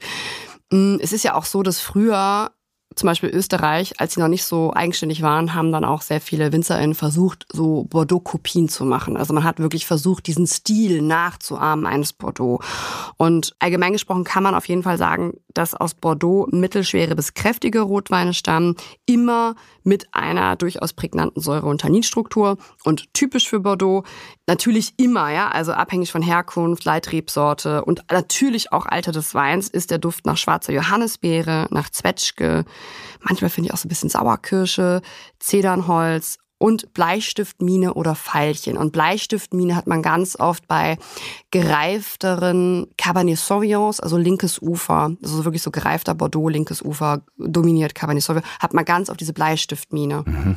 Mm, 0.71 0.97
es 1.01 1.12
ist 1.12 1.23
ja 1.23 1.35
auch 1.35 1.45
so, 1.45 1.62
dass 1.62 1.79
früher 1.81 2.51
zum 2.96 3.08
Beispiel 3.08 3.31
Österreich, 3.31 4.00
als 4.00 4.14
sie 4.14 4.20
noch 4.20 4.29
nicht 4.29 4.44
so 4.44 4.73
eigenständig 4.73 5.23
waren, 5.23 5.55
haben 5.55 5.73
dann 5.73 5.85
auch 5.85 6.02
sehr 6.02 6.20
viele 6.20 6.52
WinzerInnen 6.52 6.94
versucht, 6.94 7.46
so 7.52 7.85
Bordeaux-Kopien 7.85 8.69
zu 8.69 8.85
machen. 8.85 9.17
Also 9.17 9.35
man 9.35 9.44
hat 9.44 9.58
wirklich 9.58 9.87
versucht, 9.87 10.26
diesen 10.26 10.46
Stil 10.46 11.02
nachzuahmen 11.02 11.86
eines 11.86 12.13
Bordeaux. 12.13 12.60
Und 13.17 13.55
allgemein 13.58 13.93
gesprochen 13.93 14.24
kann 14.24 14.43
man 14.43 14.55
auf 14.55 14.69
jeden 14.69 14.82
Fall 14.82 14.98
sagen, 14.98 15.34
dass 15.55 15.74
aus 15.74 15.94
Bordeaux 15.94 16.48
mittelschwere 16.51 17.15
bis 17.15 17.34
kräftige 17.34 17.81
Rotweine 17.81 18.34
stammen, 18.34 18.74
immer 19.06 19.55
mit 19.84 20.08
einer 20.13 20.56
durchaus 20.56 20.93
prägnanten 20.93 21.41
Säure- 21.41 21.67
und 21.67 21.82
Tanninstruktur. 21.82 22.56
Und 22.84 23.13
typisch 23.15 23.48
für 23.48 23.60
Bordeaux 23.60 24.05
natürlich 24.46 24.94
immer, 24.96 25.31
ja, 25.31 25.48
also 25.48 25.72
abhängig 25.72 26.10
von 26.10 26.22
Herkunft, 26.22 26.84
Leitrebsorte 26.84 27.84
und 27.84 28.05
natürlich 28.10 28.72
auch 28.72 28.86
Alter 28.86 29.13
des 29.13 29.34
Weins, 29.34 29.69
ist 29.69 29.91
der 29.91 29.98
Duft 29.98 30.27
nach 30.27 30.36
schwarzer 30.36 30.72
Johannisbeere, 30.72 31.69
nach 31.70 31.91
Zwetschge, 31.91 32.65
manchmal 33.20 33.50
finde 33.50 33.69
ich 33.69 33.74
auch 33.74 33.79
so 33.79 33.86
ein 33.86 33.91
bisschen 33.91 34.10
Sauerkirsche, 34.10 35.03
Zedernholz 35.38 36.38
und 36.58 36.94
Bleistiftmine 36.94 37.94
oder 37.94 38.14
Pfeilchen. 38.14 38.76
Und 38.76 38.93
Bleistiftmine 38.93 39.76
hat 39.76 39.86
man 39.86 40.03
ganz 40.03 40.36
oft 40.38 40.67
bei 40.69 40.98
gereifteren 41.50 42.86
Cabernet 42.96 43.38
Sauvignons, 43.38 44.00
also 44.00 44.17
linkes 44.17 44.62
Ufer, 44.62 45.12
also 45.22 45.44
wirklich 45.44 45.62
so 45.62 45.70
gereifter 45.70 46.14
Bordeaux, 46.14 46.48
linkes 46.48 46.81
Ufer, 46.81 47.22
dominiert 47.36 47.94
Cabernet 47.94 48.22
Sauvignon, 48.22 48.48
hat 48.60 48.72
man 48.72 48.84
ganz 48.84 49.10
oft 49.10 49.20
diese 49.20 49.32
Bleistiftmine. 49.32 50.22
Mhm. 50.24 50.56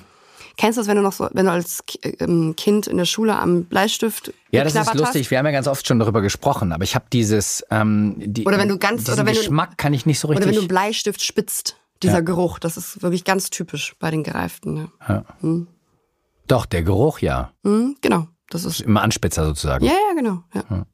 Kennst 0.55 0.77
du 0.77 0.81
das, 0.81 0.88
wenn 0.88 0.98
du 0.98 1.03
noch 1.03 1.13
so, 1.13 1.29
wenn 1.34 1.46
du 1.46 1.51
als 1.51 1.84
ähm, 2.19 2.55
Kind 2.55 2.88
in 2.88 2.98
der 2.98 3.05
Schule 3.05 3.38
am 3.38 3.65
Bleistift 3.65 4.34
Ja, 4.51 4.63
das 4.63 4.74
ist 4.74 4.93
lustig. 4.96 5.24
Hast? 5.25 5.31
Wir 5.31 5.38
haben 5.38 5.46
ja 5.46 5.51
ganz 5.51 5.67
oft 5.67 5.86
schon 5.88 6.00
darüber 6.00 6.22
gesprochen, 6.22 6.72
aber 6.72 6.84
ich 6.84 6.96
habe 6.96 7.05
dieses 7.13 7.63
ähm, 7.69 8.15
die, 8.17 8.43
oder 8.43 8.57
wenn 8.57 8.69
du 8.69 8.79
ganz 8.79 9.07
oder 9.07 9.25
wenn 9.25 9.36
Geschmack 9.36 9.72
du, 9.72 9.75
kann 9.75 9.93
ich 9.93 10.07
nicht 10.07 10.19
so 10.19 10.27
richtig. 10.27 10.48
Oder 10.48 10.55
wenn 10.55 10.62
du 10.62 10.67
Bleistift 10.67 11.22
spitzt, 11.22 11.75
dieser 12.04 12.16
ja. 12.16 12.20
Geruch, 12.22 12.60
das 12.60 12.77
ist 12.77 13.01
wirklich 13.01 13.24
ganz 13.24 13.50
typisch 13.50 13.96
bei 14.00 14.12
den 14.12 14.24
Gereiften. 14.24 14.77
Ja. 14.77 14.89
ja. 15.08 15.24
Hm. 15.42 15.68
Doch, 16.48 16.66
der 16.66 16.84
Geruch, 16.84 17.20
ja. 17.20 17.51
Mhm, 17.63 17.98
genau. 18.01 18.27
Das 18.50 18.63
ist 18.63 18.82
immer 18.82 19.01
Anspitzer 19.01 19.46
sozusagen. 19.46 19.86
Ja, 19.86 19.92
ja, 19.92 20.16
genau. 20.16 20.44
Ja. 20.54 20.63
ja. 20.70 20.86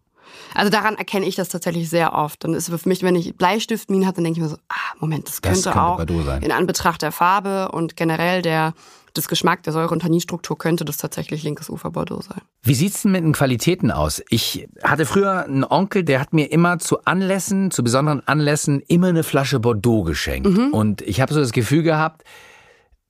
Also 0.55 0.71
daran 0.71 0.95
erkenne 0.95 1.25
ich 1.25 1.35
das 1.35 1.49
tatsächlich 1.49 1.89
sehr 1.89 2.13
oft. 2.13 2.43
Dann 2.43 2.53
ist 2.53 2.69
für 2.69 2.89
mich, 2.89 3.03
wenn 3.03 3.15
ich 3.15 3.35
Bleistiftminen 3.35 4.07
habe, 4.07 4.15
dann 4.15 4.23
denke 4.23 4.39
ich 4.39 4.43
mir 4.43 4.49
so, 4.49 4.57
ah, 4.69 4.95
Moment, 4.99 5.27
das 5.27 5.41
könnte, 5.41 5.61
das 5.61 5.73
könnte 5.73 5.81
auch 5.81 6.41
in 6.41 6.51
Anbetracht 6.51 7.01
der 7.01 7.11
Farbe 7.11 7.71
und 7.71 7.95
generell 7.95 8.41
der 8.41 8.73
des 9.15 9.27
Geschmack 9.27 9.63
der 9.63 9.73
Säure- 9.73 9.93
und 9.93 10.01
Tanninstruktur 10.01 10.57
könnte 10.57 10.85
das 10.85 10.97
tatsächlich 10.97 11.43
linkes 11.43 11.69
Ufer 11.69 11.91
Bordeaux 11.91 12.21
sein. 12.21 12.41
Wie 12.61 12.73
sieht's 12.73 13.03
denn 13.03 13.11
mit 13.11 13.23
den 13.23 13.33
Qualitäten 13.33 13.91
aus? 13.91 14.23
Ich 14.29 14.67
hatte 14.83 15.05
früher 15.05 15.45
einen 15.45 15.63
Onkel, 15.63 16.03
der 16.03 16.19
hat 16.19 16.33
mir 16.33 16.51
immer 16.51 16.79
zu 16.79 17.03
Anlässen, 17.05 17.71
zu 17.71 17.83
besonderen 17.83 18.25
Anlässen, 18.27 18.81
immer 18.87 19.07
eine 19.07 19.23
Flasche 19.23 19.59
Bordeaux 19.59 20.03
geschenkt. 20.03 20.49
Mhm. 20.49 20.69
Und 20.71 21.01
ich 21.01 21.21
habe 21.21 21.33
so 21.33 21.39
das 21.39 21.51
Gefühl 21.51 21.83
gehabt, 21.83 22.23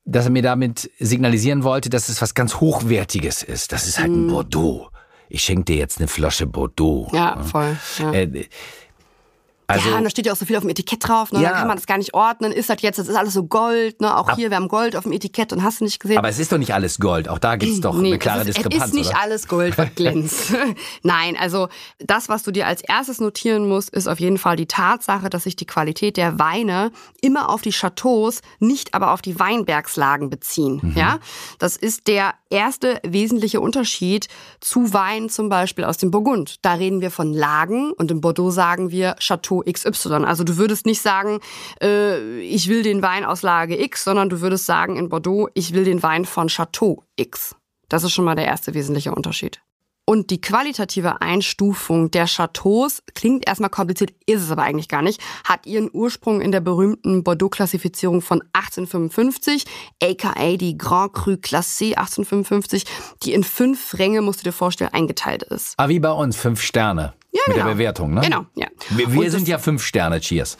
dass 0.05 0.25
er 0.25 0.31
mir 0.31 0.43
damit 0.43 0.91
signalisieren 0.99 1.63
wollte, 1.63 1.89
dass 1.89 2.09
es 2.09 2.21
was 2.21 2.33
ganz 2.33 2.55
Hochwertiges 2.55 3.41
ist. 3.41 3.71
Das 3.71 3.87
ist 3.87 3.99
halt 3.99 4.11
ein 4.11 4.27
Bordeaux. 4.27 4.89
Ich 5.29 5.43
schenke 5.43 5.65
dir 5.65 5.77
jetzt 5.77 5.99
eine 5.99 6.07
Flasche 6.07 6.45
Bordeaux. 6.45 7.09
Ja, 7.13 7.41
voll. 7.41 7.77
Ja. 7.99 8.11
Äh, 8.11 8.45
also, 9.67 9.89
ja, 9.89 9.97
und 9.97 10.03
da 10.03 10.09
steht 10.09 10.25
ja 10.25 10.33
auch 10.33 10.37
so 10.37 10.45
viel 10.45 10.55
auf 10.55 10.63
dem 10.63 10.69
Etikett 10.69 11.07
drauf, 11.07 11.31
ne? 11.31 11.41
Ja. 11.41 11.49
Dann 11.49 11.59
kann 11.59 11.67
man 11.67 11.77
das 11.77 11.85
gar 11.85 11.97
nicht 11.97 12.13
ordnen. 12.13 12.51
Ist 12.51 12.69
das 12.69 12.81
jetzt, 12.81 12.99
das 12.99 13.07
ist 13.07 13.15
alles 13.15 13.33
so 13.33 13.43
Gold, 13.45 14.01
ne? 14.01 14.15
Auch 14.17 14.35
hier, 14.35 14.49
wir 14.49 14.57
haben 14.57 14.67
Gold 14.67 14.95
auf 14.95 15.03
dem 15.03 15.11
Etikett 15.11 15.53
und 15.53 15.63
hast 15.63 15.79
du 15.79 15.85
nicht 15.85 15.99
gesehen. 15.99 16.17
aber 16.17 16.29
es 16.29 16.39
ist 16.39 16.51
doch 16.51 16.57
nicht 16.57 16.73
alles 16.73 16.99
Gold. 16.99 17.29
Auch 17.29 17.39
da 17.39 17.55
gibt's 17.55 17.81
doch 17.81 17.95
Nee, 17.95 18.09
eine 18.09 18.19
klare 18.19 18.41
es 18.41 18.47
ist, 18.49 18.57
Diskrepanz, 18.57 18.83
Es 18.83 18.89
ist 18.89 18.95
nicht 18.95 19.09
oder? 19.11 19.21
alles 19.21 19.47
Gold, 19.47 19.77
was 19.77 19.87
glänzt. 19.95 20.53
Nein, 21.03 21.35
also 21.39 21.69
das, 21.99 22.29
was 22.29 22.43
du 22.43 22.51
dir 22.51 22.67
als 22.67 22.81
erstes 22.81 23.19
notieren 23.19 23.67
musst, 23.67 23.89
ist 23.89 24.07
auf 24.07 24.19
jeden 24.19 24.37
Fall 24.37 24.55
die 24.55 24.65
Tatsache, 24.67 25.29
dass 25.29 25.43
sich 25.43 25.55
die 25.55 25.65
Qualität 25.65 26.17
der 26.17 26.39
Weine 26.39 26.91
immer 27.21 27.49
auf 27.49 27.61
die 27.61 27.71
Chateaus, 27.71 28.41
nicht 28.59 28.93
aber 28.93 29.11
auf 29.11 29.21
die 29.21 29.39
Weinbergslagen 29.39 30.29
beziehen. 30.29 30.79
Mhm. 30.81 30.93
Ja, 30.97 31.19
das 31.59 31.77
ist 31.77 32.07
der 32.07 32.33
erste 32.49 32.99
wesentliche 33.03 33.61
Unterschied 33.61 34.27
zu 34.59 34.93
Wein 34.93 35.29
zum 35.29 35.49
Beispiel 35.49 35.83
aus 35.85 35.97
dem 35.97 36.11
Burgund. 36.11 36.57
Da 36.61 36.73
reden 36.73 37.01
wir 37.01 37.09
von 37.11 37.33
Lagen 37.33 37.91
und 37.93 38.11
im 38.11 38.21
Bordeaux 38.21 38.51
sagen 38.51 38.91
wir 38.91 39.15
Chateau 39.19 39.62
XY. 39.63 40.25
Also 40.25 40.43
du 40.43 40.57
würdest 40.57 40.85
nicht 40.85 41.01
sagen, 41.01 41.39
äh, 41.81 42.39
ich 42.39 42.69
will 42.69 42.83
den 42.83 43.01
Wein 43.01 43.25
aus 43.25 43.41
Lage 43.41 43.81
X, 43.81 44.03
sondern 44.03 44.29
du 44.29 44.41
würdest 44.41 44.65
sagen 44.65 44.97
in 44.97 45.09
Bordeaux, 45.09 45.49
ich 45.53 45.73
will 45.73 45.83
den 45.83 46.03
Wein 46.03 46.25
von 46.25 46.47
Chateau 46.47 47.03
X. 47.15 47.55
Das 47.89 48.03
ist 48.03 48.11
schon 48.11 48.25
mal 48.25 48.35
der 48.35 48.45
erste 48.45 48.73
wesentliche 48.73 49.13
Unterschied. 49.13 49.61
Und 50.05 50.31
die 50.31 50.41
qualitative 50.41 51.21
Einstufung 51.21 52.11
der 52.11 52.25
Chateaus 52.25 53.01
klingt 53.13 53.47
erstmal 53.47 53.69
kompliziert, 53.69 54.13
ist 54.25 54.41
es 54.41 54.51
aber 54.51 54.63
eigentlich 54.63 54.89
gar 54.89 55.01
nicht, 55.01 55.21
hat 55.45 55.65
ihren 55.65 55.89
Ursprung 55.93 56.41
in 56.41 56.51
der 56.51 56.59
berühmten 56.59 57.23
Bordeaux-Klassifizierung 57.23 58.21
von 58.21 58.43
1855, 58.51 59.65
aka 60.01 60.57
die 60.57 60.77
Grand 60.77 61.13
Cru 61.13 61.31
Classé 61.31 61.95
1855, 61.95 62.83
die 63.23 63.33
in 63.33 63.45
fünf 63.45 63.97
Ränge, 63.97 64.21
musst 64.21 64.41
du 64.41 64.43
dir 64.43 64.51
vorstellen, 64.51 64.91
eingeteilt 64.91 65.43
ist. 65.43 65.75
Ah, 65.77 65.87
wie 65.87 65.99
bei 65.99 66.11
uns, 66.11 66.35
fünf 66.35 66.61
Sterne. 66.61 67.13
Mit 67.33 67.55
genau. 67.55 67.65
der 67.65 67.73
Bewertung, 67.73 68.13
ne? 68.13 68.21
Genau, 68.21 68.45
ja. 68.55 68.67
Wir, 68.89 69.11
wir 69.11 69.31
sind 69.31 69.47
ja 69.47 69.57
fünf 69.57 69.83
Sterne, 69.83 70.19
cheers. 70.19 70.57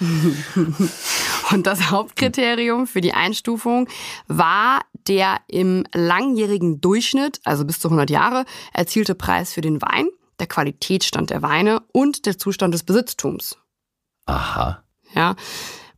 Und 1.51 1.67
das 1.67 1.91
Hauptkriterium 1.91 2.87
für 2.87 2.99
die 2.99 3.13
Einstufung 3.13 3.87
war 4.27 4.81
der 5.07 5.39
im 5.47 5.85
langjährigen 5.93 6.81
Durchschnitt, 6.81 7.41
also 7.43 7.63
bis 7.65 7.79
zu 7.79 7.89
100 7.89 8.09
Jahre, 8.09 8.45
erzielte 8.73 9.13
Preis 9.13 9.53
für 9.53 9.61
den 9.61 9.81
Wein, 9.81 10.07
der 10.39 10.47
Qualitätsstand 10.47 11.29
der 11.29 11.41
Weine 11.43 11.81
und 11.91 12.25
der 12.25 12.37
Zustand 12.39 12.73
des 12.73 12.83
Besitztums. 12.83 13.57
Aha. 14.25 14.83
Ja. 15.13 15.35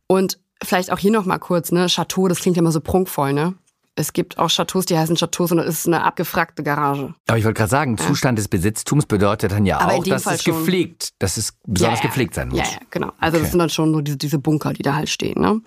Und 0.06 0.38
vielleicht 0.62 0.92
auch 0.92 0.98
hier 0.98 1.10
noch 1.10 1.24
mal 1.24 1.38
kurz, 1.38 1.72
ne, 1.72 1.86
Chateau, 1.86 2.28
das 2.28 2.40
klingt 2.40 2.56
ja 2.56 2.60
immer 2.60 2.72
so 2.72 2.80
prunkvoll, 2.80 3.32
ne? 3.32 3.54
Es 3.98 4.12
gibt 4.12 4.36
auch 4.38 4.48
Chateaus, 4.50 4.84
die 4.84 4.96
heißen 4.98 5.16
Chateaus 5.16 5.50
und 5.52 5.56
das 5.56 5.66
ist 5.68 5.86
eine 5.86 6.04
abgefragte 6.04 6.62
Garage. 6.62 7.14
Aber 7.26 7.38
ich 7.38 7.44
wollte 7.44 7.56
gerade 7.58 7.70
sagen, 7.70 7.96
Zustand 7.96 8.38
des 8.38 8.46
Besitztums 8.48 9.06
bedeutet 9.06 9.52
dann 9.52 9.64
ja 9.64 9.78
Aber 9.80 9.94
auch, 9.94 10.04
dass 10.04 10.24
Fall 10.24 10.34
es 10.34 10.44
gepflegt, 10.44 11.14
dass 11.18 11.38
es 11.38 11.54
besonders 11.66 12.00
Ja, 12.00 12.04
ja. 12.04 12.08
gepflegt 12.08 12.34
sein 12.34 12.48
muss. 12.50 12.58
Ja, 12.58 12.64
ja, 12.66 12.78
genau. 12.90 13.12
Also 13.18 13.36
Okay. 13.38 13.44
das 13.44 13.50
sind 13.52 13.58
dann 13.58 13.70
schon 13.70 13.90
nur 13.92 14.02
diese, 14.02 14.18
diese 14.18 14.38
Bunker, 14.38 14.74
die 14.74 14.82
da 14.82 14.94
halt 14.94 15.08
stehen, 15.08 15.40
ne? 15.40 15.60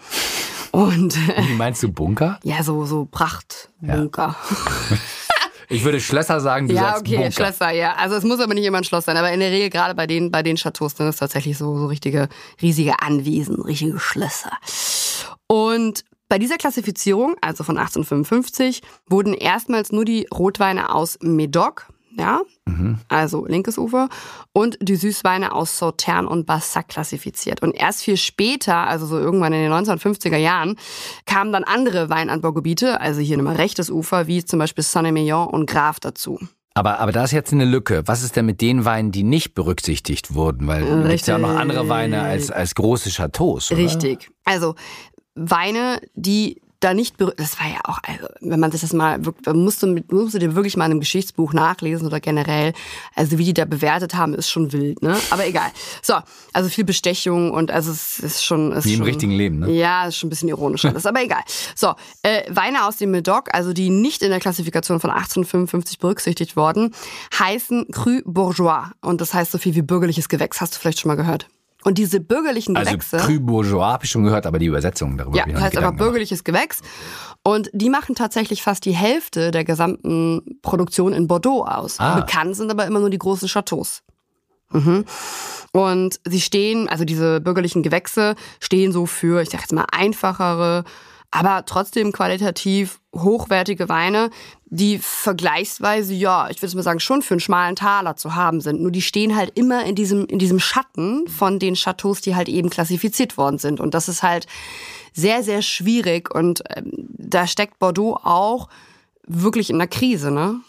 Und 0.72 1.16
Wie 1.50 1.56
meinst 1.56 1.82
du 1.82 1.92
Bunker? 1.92 2.40
ja, 2.44 2.62
so, 2.62 2.86
so 2.86 3.06
Prachtbunker. 3.06 4.36
Ich 5.72 5.84
würde 5.84 6.00
Schlösser 6.00 6.40
sagen, 6.40 6.68
du 6.68 6.74
Ja, 6.76 6.82
sagst 6.82 7.02
okay, 7.02 7.16
Bunker. 7.18 7.32
Schlösser, 7.32 7.72
ja. 7.72 7.94
Also 7.96 8.16
es 8.16 8.24
muss 8.24 8.40
aber 8.40 8.54
nicht 8.56 8.66
immer 8.66 8.80
ein 8.80 8.84
Schloss 8.84 9.06
sein, 9.06 9.18
aber 9.18 9.32
in 9.32 9.40
der 9.40 9.52
Regel 9.52 9.70
gerade 9.70 9.94
bei 9.96 10.08
den, 10.08 10.32
bei 10.32 10.42
den 10.44 10.56
Chateaus 10.56 10.96
sind 10.98 11.08
es 11.08 11.18
tatsächlich 11.18 11.58
so, 11.58 11.78
so 11.78 11.86
richtige, 11.88 12.28
riesige 12.62 13.00
Anwesen, 13.02 13.62
richtige 13.62 14.00
Schlösser. 14.00 14.52
Und 15.48 16.04
bei 16.30 16.38
dieser 16.38 16.58
Klassifizierung, 16.58 17.36
also 17.42 17.64
von 17.64 17.78
1855, 17.78 18.82
wurden 19.08 19.34
erstmals 19.34 19.92
nur 19.92 20.06
die 20.06 20.28
Rotweine 20.32 20.94
aus 20.94 21.20
Médoc, 21.22 21.88
ja, 22.18 22.42
also 23.08 23.46
linkes 23.46 23.78
Ufer, 23.78 24.10
und 24.54 24.78
die 24.82 24.96
Süßweine 24.96 25.54
aus 25.54 25.78
Sautern 25.78 26.28
und 26.28 26.46
Bassac 26.46 26.88
klassifiziert. 26.88 27.62
Und 27.62 27.72
erst 27.72 28.04
viel 28.04 28.18
später, 28.18 28.76
also 28.76 29.06
so 29.06 29.18
irgendwann 29.18 29.54
in 29.54 29.62
den 29.62 29.72
1950er 29.72 30.38
Jahren, 30.38 30.76
kamen 31.26 31.52
dann 31.52 31.64
andere 31.64 32.10
Weinanbaugebiete, 32.10 33.02
also 33.02 33.22
hier 33.22 33.38
nochmal 33.38 33.56
rechtes 33.56 33.90
Ufer, 33.90 34.28
wie 34.28 34.46
zum 34.46 34.60
Beispiel 34.60 34.84
Saint-Emilion 34.84 35.48
und 35.48 35.68
Graf 35.68 36.00
dazu. 36.00 36.40
Aber, 36.76 37.00
aber 37.00 37.12
da 37.12 37.26
ist 37.26 37.32
jetzt 37.32 37.52
eine 37.52 37.66
Lücke. 37.66 38.04
Was 38.06 38.24
ist 38.24 38.36
denn 38.36 38.46
mit 38.46 38.62
den 38.62 38.86
Weinen, 38.86 39.12
die 39.12 39.24
nicht 39.24 39.54
berücksichtigt 39.54 40.34
wurden? 40.34 40.68
Weil 40.68 40.84
es 40.84 41.10
gibt 41.10 41.28
ja 41.28 41.36
auch 41.36 41.40
noch 41.40 41.56
andere 41.56 41.90
Weine 41.90 42.22
als, 42.22 42.52
als 42.52 42.74
große 42.76 43.10
Chateaus. 43.10 43.72
Oder? 43.72 43.82
Richtig. 43.82 44.30
Also 44.46 44.76
Weine, 45.40 46.02
die 46.16 46.62
da 46.82 46.94
nicht 46.94 47.16
das 47.36 47.60
war 47.60 47.68
ja 47.68 47.80
auch, 47.84 47.98
also, 48.08 48.28
wenn 48.40 48.58
man 48.62 48.72
sich 48.72 48.80
das 48.80 48.94
mal, 48.94 49.20
musste, 49.54 49.86
mit- 49.86 50.10
musst 50.14 50.34
du 50.34 50.40
dir 50.40 50.56
wirklich 50.56 50.78
mal 50.78 50.86
in 50.86 50.92
einem 50.92 51.02
Geschichtsbuch 51.02 51.52
nachlesen 51.52 52.08
oder 52.08 52.22
generell, 52.22 52.72
also 53.16 53.38
wie 53.38 53.44
die 53.44 53.54
da 53.54 53.66
bewertet 53.66 54.16
haben, 54.16 54.34
ist 54.34 54.50
schon 54.50 54.72
wild, 54.72 55.02
ne? 55.02 55.18
Aber 55.30 55.46
egal. 55.46 55.70
So, 56.02 56.14
also 56.54 56.70
viel 56.70 56.86
Bestechung 56.86 57.52
und 57.52 57.70
also 57.70 57.92
es 57.92 58.20
ist 58.20 58.46
schon, 58.46 58.72
ist 58.72 58.86
Wie 58.86 58.94
im 58.94 59.00
schon, 59.00 59.06
richtigen 59.08 59.34
Leben, 59.34 59.60
ne? 59.60 59.72
Ja, 59.74 60.06
ist 60.08 60.16
schon 60.16 60.28
ein 60.28 60.30
bisschen 60.30 60.48
ironisch 60.48 60.86
alles, 60.86 61.06
aber 61.06 61.22
egal. 61.22 61.42
So, 61.76 61.96
äh, 62.24 62.44
Weine 62.50 62.86
aus 62.86 62.96
dem 62.96 63.12
Medoc, 63.12 63.54
also 63.54 63.74
die 63.74 63.90
nicht 63.90 64.22
in 64.24 64.30
der 64.30 64.40
Klassifikation 64.40 65.02
von 65.02 65.10
1855 65.10 66.00
berücksichtigt 66.00 66.56
worden, 66.56 66.96
heißen 67.38 67.88
Cru 67.92 68.22
Bourgeois 68.24 68.92
und 69.02 69.20
das 69.20 69.34
heißt 69.34 69.52
so 69.52 69.58
viel 69.58 69.76
wie 69.76 69.82
bürgerliches 69.82 70.30
Gewächs, 70.30 70.62
hast 70.62 70.76
du 70.76 70.80
vielleicht 70.80 71.02
schon 71.02 71.10
mal 71.10 71.16
gehört. 71.16 71.50
Und 71.84 71.98
diese 71.98 72.20
bürgerlichen 72.20 72.76
Also 72.76 72.92
Gewächse. 72.92 73.18
Cru 73.18 73.40
Bourgeois 73.40 73.86
habe 73.94 74.04
ich 74.06 74.12
schon 74.12 74.24
gehört, 74.24 74.46
aber 74.46 74.60
die 74.60 74.66
Übersetzung 74.66 75.18
darüber 75.18 75.38
Ja, 75.38 75.46
das 75.46 75.54
heißt 75.54 75.62
aber 75.62 75.70
Gedanken 75.70 75.84
gemacht. 75.84 75.98
bürgerliches 75.98 76.44
Gewächs. 76.44 76.82
Und 77.42 77.70
die 77.74 77.90
machen 77.90 78.16
tatsächlich 78.16 78.62
fast 78.64 78.84
die 78.84 78.92
Hälfte 78.92 79.52
der 79.52 79.64
gesamten 79.64 80.60
Produktion 80.62 81.14
in 81.14 81.28
Bordeaux 81.28 81.64
aus. 81.66 82.00
Ah. 82.00 82.20
Bekannt 82.20 82.58
sind 82.58 82.70
aber 82.70 82.86
immer 82.86 83.00
nur 83.00 83.10
die 83.10 83.18
großen 83.18 83.48
Chateaus. 83.48 84.02
Mhm. 84.72 85.06
Und 85.72 86.20
sie 86.28 86.42
stehen, 86.42 86.90
also 86.90 87.06
diese 87.06 87.40
bürgerlichen 87.42 87.82
Gewächse 87.82 88.36
stehen 88.60 88.92
so 88.92 89.06
für, 89.06 89.42
ich 89.42 89.50
sag 89.50 89.62
jetzt 89.62 89.72
mal, 89.74 89.86
einfachere, 89.92 90.84
aber 91.32 91.64
trotzdem 91.66 92.12
qualitativ 92.12 92.99
hochwertige 93.16 93.90
Weine, 93.90 94.30
die 94.66 95.00
vergleichsweise, 95.00 96.14
ja, 96.14 96.50
ich 96.50 96.62
würde 96.62 96.76
mal 96.76 96.84
sagen, 96.84 97.00
schon 97.00 97.22
für 97.22 97.34
einen 97.34 97.42
schmalen 97.42 97.76
Taler 97.76 98.16
zu 98.16 98.36
haben 98.36 98.62
sind. 98.62 98.82
Nur 98.82 98.92
die 98.92 99.02
stehen 99.02 99.36
halt 99.36 99.58
immer 99.58 99.84
in 99.86 99.96
diesem, 99.96 100.26
in 100.26 100.40
diesem 100.40 100.60
Schatten 100.60 101.28
von 101.28 101.60
den 101.60 101.76
Chateaus, 101.76 102.22
die 102.22 102.36
halt 102.36 102.50
eben 102.50 102.70
klassifiziert 102.70 103.38
worden 103.38 103.58
sind. 103.58 103.80
Und 103.80 103.94
das 103.94 104.10
ist 104.10 104.22
halt 104.22 104.46
sehr, 105.14 105.44
sehr 105.44 105.62
schwierig. 105.62 106.34
Und 106.34 106.64
ähm, 106.76 106.92
da 107.18 107.48
steckt 107.48 107.80
Bordeaux 107.80 108.20
auch 108.24 108.70
wirklich 109.26 109.70
in 109.70 109.80
der 109.80 109.88
Krise, 109.88 110.32
ne? 110.32 110.60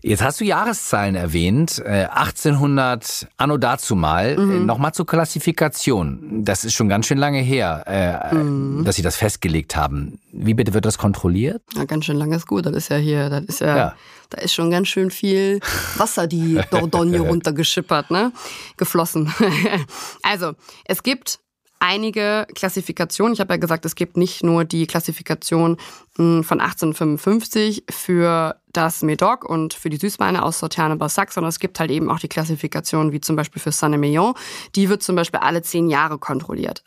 Jetzt 0.00 0.22
hast 0.22 0.40
du 0.40 0.44
Jahreszahlen 0.44 1.16
erwähnt. 1.16 1.82
Äh, 1.84 2.06
1800 2.06 3.26
anno 3.36 3.56
dazu 3.56 3.96
mal. 3.96 4.36
Mhm. 4.38 4.50
Äh, 4.52 4.58
Nochmal 4.60 4.92
zur 4.94 5.06
Klassifikation. 5.06 6.44
Das 6.44 6.64
ist 6.64 6.74
schon 6.74 6.88
ganz 6.88 7.06
schön 7.06 7.18
lange 7.18 7.40
her, 7.40 7.82
äh, 8.30 8.34
Mhm. 8.34 8.84
dass 8.84 8.94
sie 8.94 9.02
das 9.02 9.16
festgelegt 9.16 9.74
haben. 9.74 10.20
Wie 10.32 10.54
bitte 10.54 10.72
wird 10.72 10.84
das 10.84 10.98
kontrolliert? 10.98 11.62
Ja, 11.74 11.84
ganz 11.84 12.04
schön 12.04 12.16
lang 12.16 12.30
ist 12.32 12.46
gut. 12.46 12.66
Das 12.66 12.74
ist 12.76 12.90
ja 12.90 12.96
hier, 12.96 13.28
das 13.28 13.44
ist 13.46 13.60
ja, 13.60 13.76
Ja. 13.76 13.94
da 14.30 14.38
ist 14.40 14.54
schon 14.54 14.70
ganz 14.70 14.86
schön 14.86 15.10
viel 15.10 15.58
Wasser 15.96 16.28
die 16.28 16.60
Dordogne 16.70 17.18
runtergeschippert, 17.18 18.12
ne? 18.12 18.32
Geflossen. 18.76 19.32
also, 20.22 20.52
es 20.84 21.02
gibt 21.02 21.40
einige 21.80 22.46
Klassifikationen. 22.54 23.34
Ich 23.34 23.40
habe 23.40 23.54
ja 23.54 23.56
gesagt, 23.58 23.84
es 23.84 23.94
gibt 23.96 24.16
nicht 24.16 24.42
nur 24.44 24.64
die 24.64 24.86
Klassifikation 24.86 25.76
mh, 26.18 26.42
von 26.44 26.60
1855 26.60 27.84
für 27.90 28.56
das 28.78 29.02
Médoc 29.02 29.44
und 29.44 29.74
für 29.74 29.90
die 29.90 29.96
Süßweine 29.96 30.42
aus 30.42 30.60
Sauterne 30.60 30.96
Bassac, 30.96 31.32
sondern 31.32 31.48
es 31.48 31.58
gibt 31.58 31.80
halt 31.80 31.90
eben 31.90 32.10
auch 32.10 32.20
die 32.20 32.28
Klassifikation 32.28 33.12
wie 33.12 33.20
zum 33.20 33.34
Beispiel 33.34 33.60
für 33.60 33.72
Saint-Emilion. 33.72 34.34
Die 34.76 34.88
wird 34.88 35.02
zum 35.02 35.16
Beispiel 35.16 35.40
alle 35.40 35.62
zehn 35.62 35.88
Jahre 35.88 36.18
kontrolliert. 36.18 36.84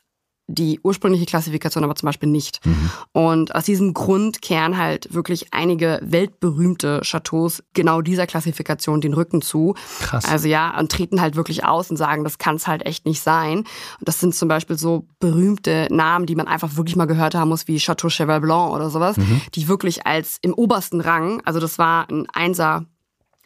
Die 0.54 0.80
ursprüngliche 0.84 1.26
Klassifikation 1.26 1.84
aber 1.84 1.96
zum 1.96 2.08
Beispiel 2.08 2.30
nicht. 2.30 2.60
Und 3.12 3.56
aus 3.56 3.66
diesem 3.66 3.94
Grund 3.94 4.42
kehren 4.42 4.78
halt 4.78 5.14
wirklich 5.14 5.54
einige 5.54 6.00
weltberühmte 6.04 7.02
Chateaus 7.04 7.64
genau 7.74 8.02
dieser 8.02 8.28
Klassifikation 8.28 9.02
den 9.02 9.14
Rücken 9.14 9.42
zu. 9.42 9.76
Krass. 10.02 10.26
Also 10.26 10.48
ja, 10.48 10.78
und 10.78 10.92
treten 10.92 11.22
halt 11.22 11.36
wirklich 11.36 11.64
aus 11.66 11.90
und 11.90 11.98
sagen, 11.98 12.24
das 12.24 12.38
kann 12.38 12.56
es 12.56 12.68
halt 12.68 12.86
echt 12.86 13.06
nicht 13.06 13.22
sein. 13.22 13.60
Und 13.60 13.68
das 14.08 14.20
sind 14.20 14.36
zum 14.36 14.48
Beispiel 14.48 14.78
so 14.78 15.06
berühmte 15.20 15.88
Namen, 15.90 16.26
die 16.26 16.36
man 16.36 16.48
einfach 16.48 16.76
wirklich 16.76 16.96
mal 16.96 17.06
gehört 17.06 17.36
haben 17.36 17.50
muss, 17.50 17.68
wie 17.68 17.78
Chateau 17.78 18.10
Cheval 18.10 18.42
Blanc 18.42 18.74
oder 18.74 18.90
sowas, 18.90 19.16
die 19.56 19.68
wirklich 19.68 20.06
als 20.06 20.38
im 20.42 20.54
obersten 20.54 21.02
Rang, 21.02 21.42
also 21.46 21.60
das 21.60 21.78
war 21.78 22.10
ein 22.10 22.28
Einser 22.34 22.86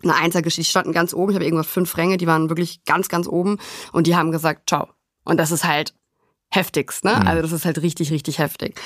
eine 0.03 0.15
Einsergeschichte, 0.15 0.67
die 0.67 0.69
standen 0.69 0.91
ganz 0.91 1.13
oben, 1.13 1.31
ich 1.31 1.35
habe 1.35 1.45
irgendwas 1.45 1.67
fünf 1.67 1.97
Ränge, 1.97 2.17
die 2.17 2.27
waren 2.27 2.49
wirklich 2.49 2.83
ganz, 2.83 3.09
ganz 3.09 3.27
oben 3.27 3.57
und 3.91 4.07
die 4.07 4.15
haben 4.15 4.31
gesagt, 4.31 4.69
ciao. 4.69 4.89
Und 5.23 5.39
das 5.39 5.51
ist 5.51 5.63
halt 5.63 5.93
heftigst. 6.51 7.03
Ne? 7.03 7.15
Mhm. 7.15 7.27
Also 7.27 7.41
das 7.41 7.51
ist 7.51 7.65
halt 7.65 7.81
richtig, 7.81 8.11
richtig 8.11 8.39
heftig. 8.39 8.79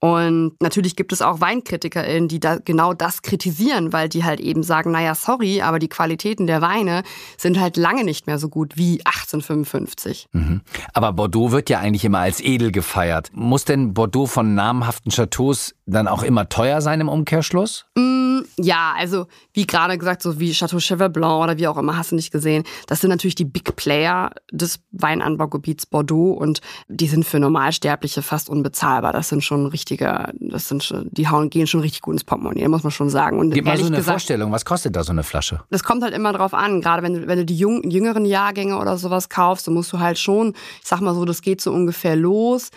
Und 0.00 0.52
natürlich 0.60 0.96
gibt 0.96 1.14
es 1.14 1.22
auch 1.22 1.40
WeinkritikerInnen, 1.40 2.28
die 2.28 2.38
da 2.38 2.58
genau 2.58 2.92
das 2.92 3.22
kritisieren, 3.22 3.94
weil 3.94 4.10
die 4.10 4.22
halt 4.22 4.38
eben 4.38 4.62
sagen, 4.62 4.90
naja, 4.90 5.14
sorry, 5.14 5.62
aber 5.62 5.78
die 5.78 5.88
Qualitäten 5.88 6.46
der 6.46 6.60
Weine 6.60 7.04
sind 7.38 7.58
halt 7.58 7.78
lange 7.78 8.04
nicht 8.04 8.26
mehr 8.26 8.38
so 8.38 8.50
gut 8.50 8.76
wie 8.76 9.00
1855. 9.06 10.28
Mhm. 10.32 10.60
Aber 10.92 11.14
Bordeaux 11.14 11.52
wird 11.52 11.70
ja 11.70 11.78
eigentlich 11.78 12.04
immer 12.04 12.18
als 12.18 12.42
edel 12.42 12.70
gefeiert. 12.70 13.30
Muss 13.32 13.64
denn 13.64 13.94
Bordeaux 13.94 14.26
von 14.26 14.54
namhaften 14.54 15.10
Chateaus 15.10 15.74
dann 15.86 16.06
auch 16.06 16.22
immer 16.22 16.50
teuer 16.50 16.82
sein 16.82 17.00
im 17.00 17.08
Umkehrschluss? 17.08 17.86
Mm, 17.96 18.40
ja, 18.58 18.94
also 18.98 19.26
wie 19.54 19.66
gerade 19.66 19.96
gesagt, 19.96 20.22
so 20.22 20.38
wie 20.38 20.52
Chateau 20.52 20.80
Cheval 20.80 21.08
Blanc 21.08 21.42
oder 21.42 21.56
wie 21.56 21.66
auch 21.66 21.78
immer, 21.78 21.96
hast 21.96 22.10
du 22.10 22.16
nicht 22.16 22.30
gesehen. 22.30 22.64
Das 22.86 23.00
sind 23.00 23.08
natürlich 23.08 23.36
die 23.36 23.46
Big 23.46 23.74
Player 23.76 24.32
des 24.52 24.80
Weinanbaugebiets 24.92 25.86
Bordeaux 25.86 26.32
und 26.32 26.60
die 26.88 27.03
sind 27.06 27.24
für 27.24 27.40
Normalsterbliche 27.40 28.22
fast 28.22 28.48
unbezahlbar. 28.48 29.12
Das 29.12 29.28
sind 29.28 29.42
schon 29.42 29.66
richtige, 29.66 30.32
das 30.40 30.68
sind 30.68 30.84
schon, 30.84 31.08
die 31.10 31.28
hauen, 31.28 31.50
gehen 31.50 31.66
schon 31.66 31.80
richtig 31.80 32.02
gut 32.02 32.14
ins 32.14 32.24
Portemonnaie, 32.24 32.68
muss 32.68 32.82
man 32.82 32.92
schon 32.92 33.10
sagen. 33.10 33.38
Und 33.38 33.50
Gib 33.50 33.64
mal 33.64 33.76
so 33.76 33.86
eine 33.86 33.96
gesagt, 33.96 34.14
Vorstellung, 34.14 34.52
was 34.52 34.64
kostet 34.64 34.96
da 34.96 35.04
so 35.04 35.12
eine 35.12 35.22
Flasche? 35.22 35.60
Das 35.70 35.84
kommt 35.84 36.02
halt 36.02 36.14
immer 36.14 36.32
drauf 36.32 36.54
an, 36.54 36.80
gerade 36.80 37.02
wenn 37.02 37.14
du, 37.14 37.26
wenn 37.26 37.38
du 37.38 37.44
die 37.44 37.56
jung, 37.56 37.88
jüngeren 37.90 38.24
Jahrgänge 38.24 38.78
oder 38.78 38.96
sowas 38.96 39.28
kaufst, 39.28 39.66
dann 39.66 39.74
musst 39.74 39.92
du 39.92 39.98
halt 39.98 40.18
schon, 40.18 40.54
ich 40.82 40.88
sag 40.88 41.00
mal 41.00 41.14
so, 41.14 41.24
das 41.24 41.42
geht 41.42 41.60
so 41.60 41.72
ungefähr 41.72 42.16
los. 42.16 42.70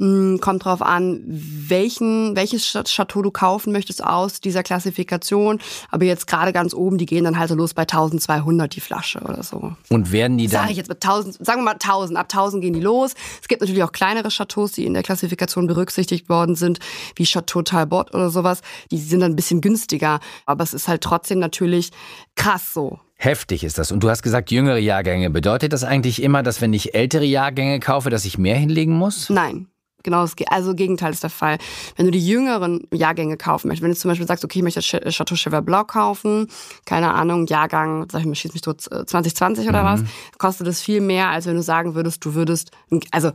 Hm, 0.00 0.40
kommt 0.40 0.64
drauf 0.64 0.82
an, 0.82 1.22
welchen, 1.24 2.34
welches 2.34 2.64
Chateau 2.64 3.22
du 3.22 3.30
kaufen 3.30 3.72
möchtest 3.72 4.02
aus 4.02 4.40
dieser 4.40 4.64
Klassifikation. 4.64 5.60
Aber 5.88 6.04
jetzt 6.04 6.26
gerade 6.26 6.52
ganz 6.52 6.74
oben, 6.74 6.98
die 6.98 7.06
gehen 7.06 7.22
dann 7.22 7.38
halt 7.38 7.48
so 7.48 7.54
los 7.54 7.74
bei 7.74 7.82
1200 7.82 8.74
die 8.74 8.80
Flasche 8.80 9.20
oder 9.20 9.44
so. 9.44 9.76
Und 9.90 10.10
werden 10.10 10.36
die 10.36 10.48
dann? 10.48 10.62
Sag 10.62 10.70
ich 10.72 10.76
jetzt 10.78 10.88
mit 10.88 11.04
1000, 11.04 11.46
sagen 11.46 11.60
wir 11.60 11.64
mal 11.64 11.72
1000. 11.74 12.18
Ab 12.18 12.26
1000 12.28 12.62
gehen 12.62 12.72
die 12.72 12.80
los. 12.80 13.14
Es 13.40 13.46
gibt 13.46 13.60
natürlich 13.60 13.84
auch 13.84 13.92
kleinere 13.92 14.30
Chateaus, 14.30 14.72
die 14.72 14.84
in 14.84 14.94
der 14.94 15.04
Klassifikation 15.04 15.68
berücksichtigt 15.68 16.28
worden 16.28 16.56
sind, 16.56 16.80
wie 17.14 17.24
Chateau 17.24 17.62
Talbot 17.62 18.12
oder 18.14 18.30
sowas. 18.30 18.62
Die 18.90 18.98
sind 18.98 19.20
dann 19.20 19.32
ein 19.32 19.36
bisschen 19.36 19.60
günstiger. 19.60 20.18
Aber 20.44 20.64
es 20.64 20.74
ist 20.74 20.88
halt 20.88 21.02
trotzdem 21.02 21.38
natürlich 21.38 21.90
krass 22.34 22.72
so. 22.74 22.98
Heftig 23.14 23.62
ist 23.62 23.78
das. 23.78 23.92
Und 23.92 24.00
du 24.02 24.10
hast 24.10 24.22
gesagt, 24.22 24.50
jüngere 24.50 24.78
Jahrgänge. 24.78 25.30
Bedeutet 25.30 25.72
das 25.72 25.84
eigentlich 25.84 26.20
immer, 26.20 26.42
dass 26.42 26.60
wenn 26.60 26.72
ich 26.72 26.94
ältere 26.94 27.24
Jahrgänge 27.24 27.78
kaufe, 27.78 28.10
dass 28.10 28.24
ich 28.24 28.38
mehr 28.38 28.56
hinlegen 28.56 28.92
muss? 28.92 29.30
Nein. 29.30 29.68
Genau 30.04 30.22
das 30.22 30.34
also 30.48 30.74
Gegenteil 30.74 31.12
ist 31.12 31.22
der 31.22 31.30
Fall. 31.30 31.58
Wenn 31.96 32.06
du 32.06 32.12
die 32.12 32.24
jüngeren 32.24 32.86
Jahrgänge 32.92 33.36
kaufen 33.36 33.68
möchtest, 33.68 33.82
wenn 33.82 33.90
du 33.90 33.96
zum 33.96 34.10
Beispiel 34.10 34.26
sagst, 34.26 34.44
okay, 34.44 34.60
ich 34.60 34.62
möchte 34.62 34.80
Chateau 34.80 35.34
Cheval 35.34 35.62
Blanc 35.62 35.88
kaufen, 35.88 36.46
keine 36.84 37.12
Ahnung, 37.12 37.46
Jahrgang, 37.46 38.06
sag 38.12 38.20
ich 38.20 38.26
mal, 38.26 38.34
schieß 38.34 38.52
mich 38.52 38.62
tot, 38.62 38.82
2020 38.82 39.68
oder 39.68 39.82
mhm. 39.82 39.86
was, 39.86 40.02
kostet 40.38 40.68
es 40.68 40.80
viel 40.80 41.00
mehr, 41.00 41.30
als 41.30 41.46
wenn 41.46 41.56
du 41.56 41.62
sagen 41.62 41.94
würdest, 41.94 42.24
du 42.24 42.34
würdest, 42.34 42.70
also 43.10 43.32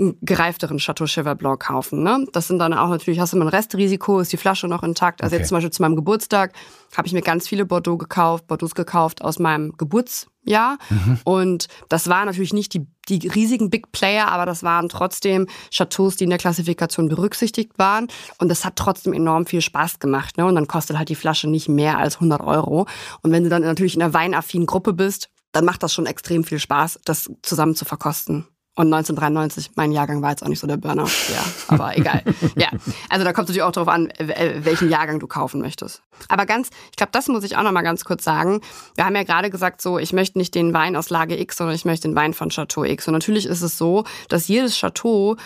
einen 0.00 0.18
gereifteren 0.22 0.78
Chateau 0.78 1.06
Cheval 1.06 1.36
Blanc 1.36 1.60
kaufen. 1.60 2.02
Ne? 2.02 2.26
Das 2.32 2.48
sind 2.48 2.58
dann 2.58 2.72
auch 2.72 2.88
natürlich, 2.88 3.20
hast 3.20 3.32
du 3.32 3.36
immer 3.36 3.46
ein 3.46 3.50
Restrisiko, 3.50 4.20
ist 4.20 4.32
die 4.32 4.38
Flasche 4.38 4.66
noch 4.66 4.82
intakt. 4.82 5.22
Also 5.22 5.34
okay. 5.34 5.40
jetzt 5.40 5.48
zum 5.48 5.56
Beispiel 5.56 5.70
zu 5.70 5.82
meinem 5.82 5.96
Geburtstag 5.96 6.54
habe 6.96 7.06
ich 7.06 7.12
mir 7.12 7.20
ganz 7.20 7.46
viele 7.46 7.66
Bordeaux 7.66 7.98
gekauft, 7.98 8.46
Bordeaux 8.46 8.74
gekauft 8.74 9.22
aus 9.22 9.38
meinem 9.38 9.76
Geburtsjahr. 9.76 10.78
Mhm. 10.88 11.18
Und 11.24 11.68
das 11.88 12.08
waren 12.08 12.26
natürlich 12.26 12.54
nicht 12.54 12.72
die, 12.72 12.86
die 13.08 13.28
riesigen 13.28 13.68
Big 13.68 13.92
Player, 13.92 14.28
aber 14.28 14.46
das 14.46 14.62
waren 14.62 14.88
trotzdem 14.88 15.46
Chateaus, 15.70 16.16
die 16.16 16.24
in 16.24 16.30
der 16.30 16.38
Klassifikation 16.38 17.08
berücksichtigt 17.08 17.72
waren. 17.76 18.08
Und 18.38 18.48
das 18.48 18.64
hat 18.64 18.76
trotzdem 18.76 19.12
enorm 19.12 19.46
viel 19.46 19.60
Spaß 19.60 19.98
gemacht. 19.98 20.38
Ne? 20.38 20.46
Und 20.46 20.54
dann 20.54 20.66
kostet 20.66 20.96
halt 20.96 21.10
die 21.10 21.14
Flasche 21.14 21.48
nicht 21.48 21.68
mehr 21.68 21.98
als 21.98 22.16
100 22.16 22.40
Euro. 22.40 22.86
Und 23.22 23.32
wenn 23.32 23.44
du 23.44 23.50
dann 23.50 23.62
natürlich 23.62 23.96
in 23.96 24.02
einer 24.02 24.14
weinaffinen 24.14 24.66
Gruppe 24.66 24.94
bist, 24.94 25.28
dann 25.52 25.64
macht 25.64 25.82
das 25.82 25.92
schon 25.92 26.06
extrem 26.06 26.44
viel 26.44 26.58
Spaß, 26.58 27.00
das 27.04 27.30
zusammen 27.42 27.74
zu 27.74 27.84
verkosten. 27.84 28.46
Und 28.80 28.86
1993, 28.86 29.72
mein 29.74 29.92
Jahrgang 29.92 30.22
war 30.22 30.30
jetzt 30.30 30.42
auch 30.42 30.48
nicht 30.48 30.58
so 30.58 30.66
der 30.66 30.78
Burner. 30.78 31.04
Ja, 31.04 31.44
aber 31.68 31.96
egal. 31.98 32.22
Ja, 32.56 32.70
also 33.10 33.26
da 33.26 33.34
kommt 33.34 33.50
es 33.50 33.50
natürlich 33.50 33.62
auch 33.62 33.72
darauf 33.72 33.88
an, 33.88 34.10
welchen 34.16 34.88
Jahrgang 34.88 35.20
du 35.20 35.26
kaufen 35.26 35.60
möchtest. 35.60 36.00
Aber 36.28 36.46
ganz, 36.46 36.70
ich 36.90 36.96
glaube, 36.96 37.12
das 37.12 37.28
muss 37.28 37.44
ich 37.44 37.58
auch 37.58 37.62
noch 37.62 37.72
mal 37.72 37.82
ganz 37.82 38.06
kurz 38.06 38.24
sagen. 38.24 38.62
Wir 38.94 39.04
haben 39.04 39.14
ja 39.14 39.24
gerade 39.24 39.50
gesagt, 39.50 39.82
so, 39.82 39.98
ich 39.98 40.14
möchte 40.14 40.38
nicht 40.38 40.54
den 40.54 40.72
Wein 40.72 40.96
aus 40.96 41.10
Lage 41.10 41.38
X, 41.38 41.58
sondern 41.58 41.76
ich 41.76 41.84
möchte 41.84 42.08
den 42.08 42.16
Wein 42.16 42.32
von 42.32 42.48
Chateau 42.48 42.84
X. 42.84 43.06
Und 43.06 43.12
natürlich 43.12 43.44
ist 43.44 43.60
es 43.60 43.76
so, 43.76 44.04
dass 44.30 44.48
jedes 44.48 44.74
Chateau 44.78 45.36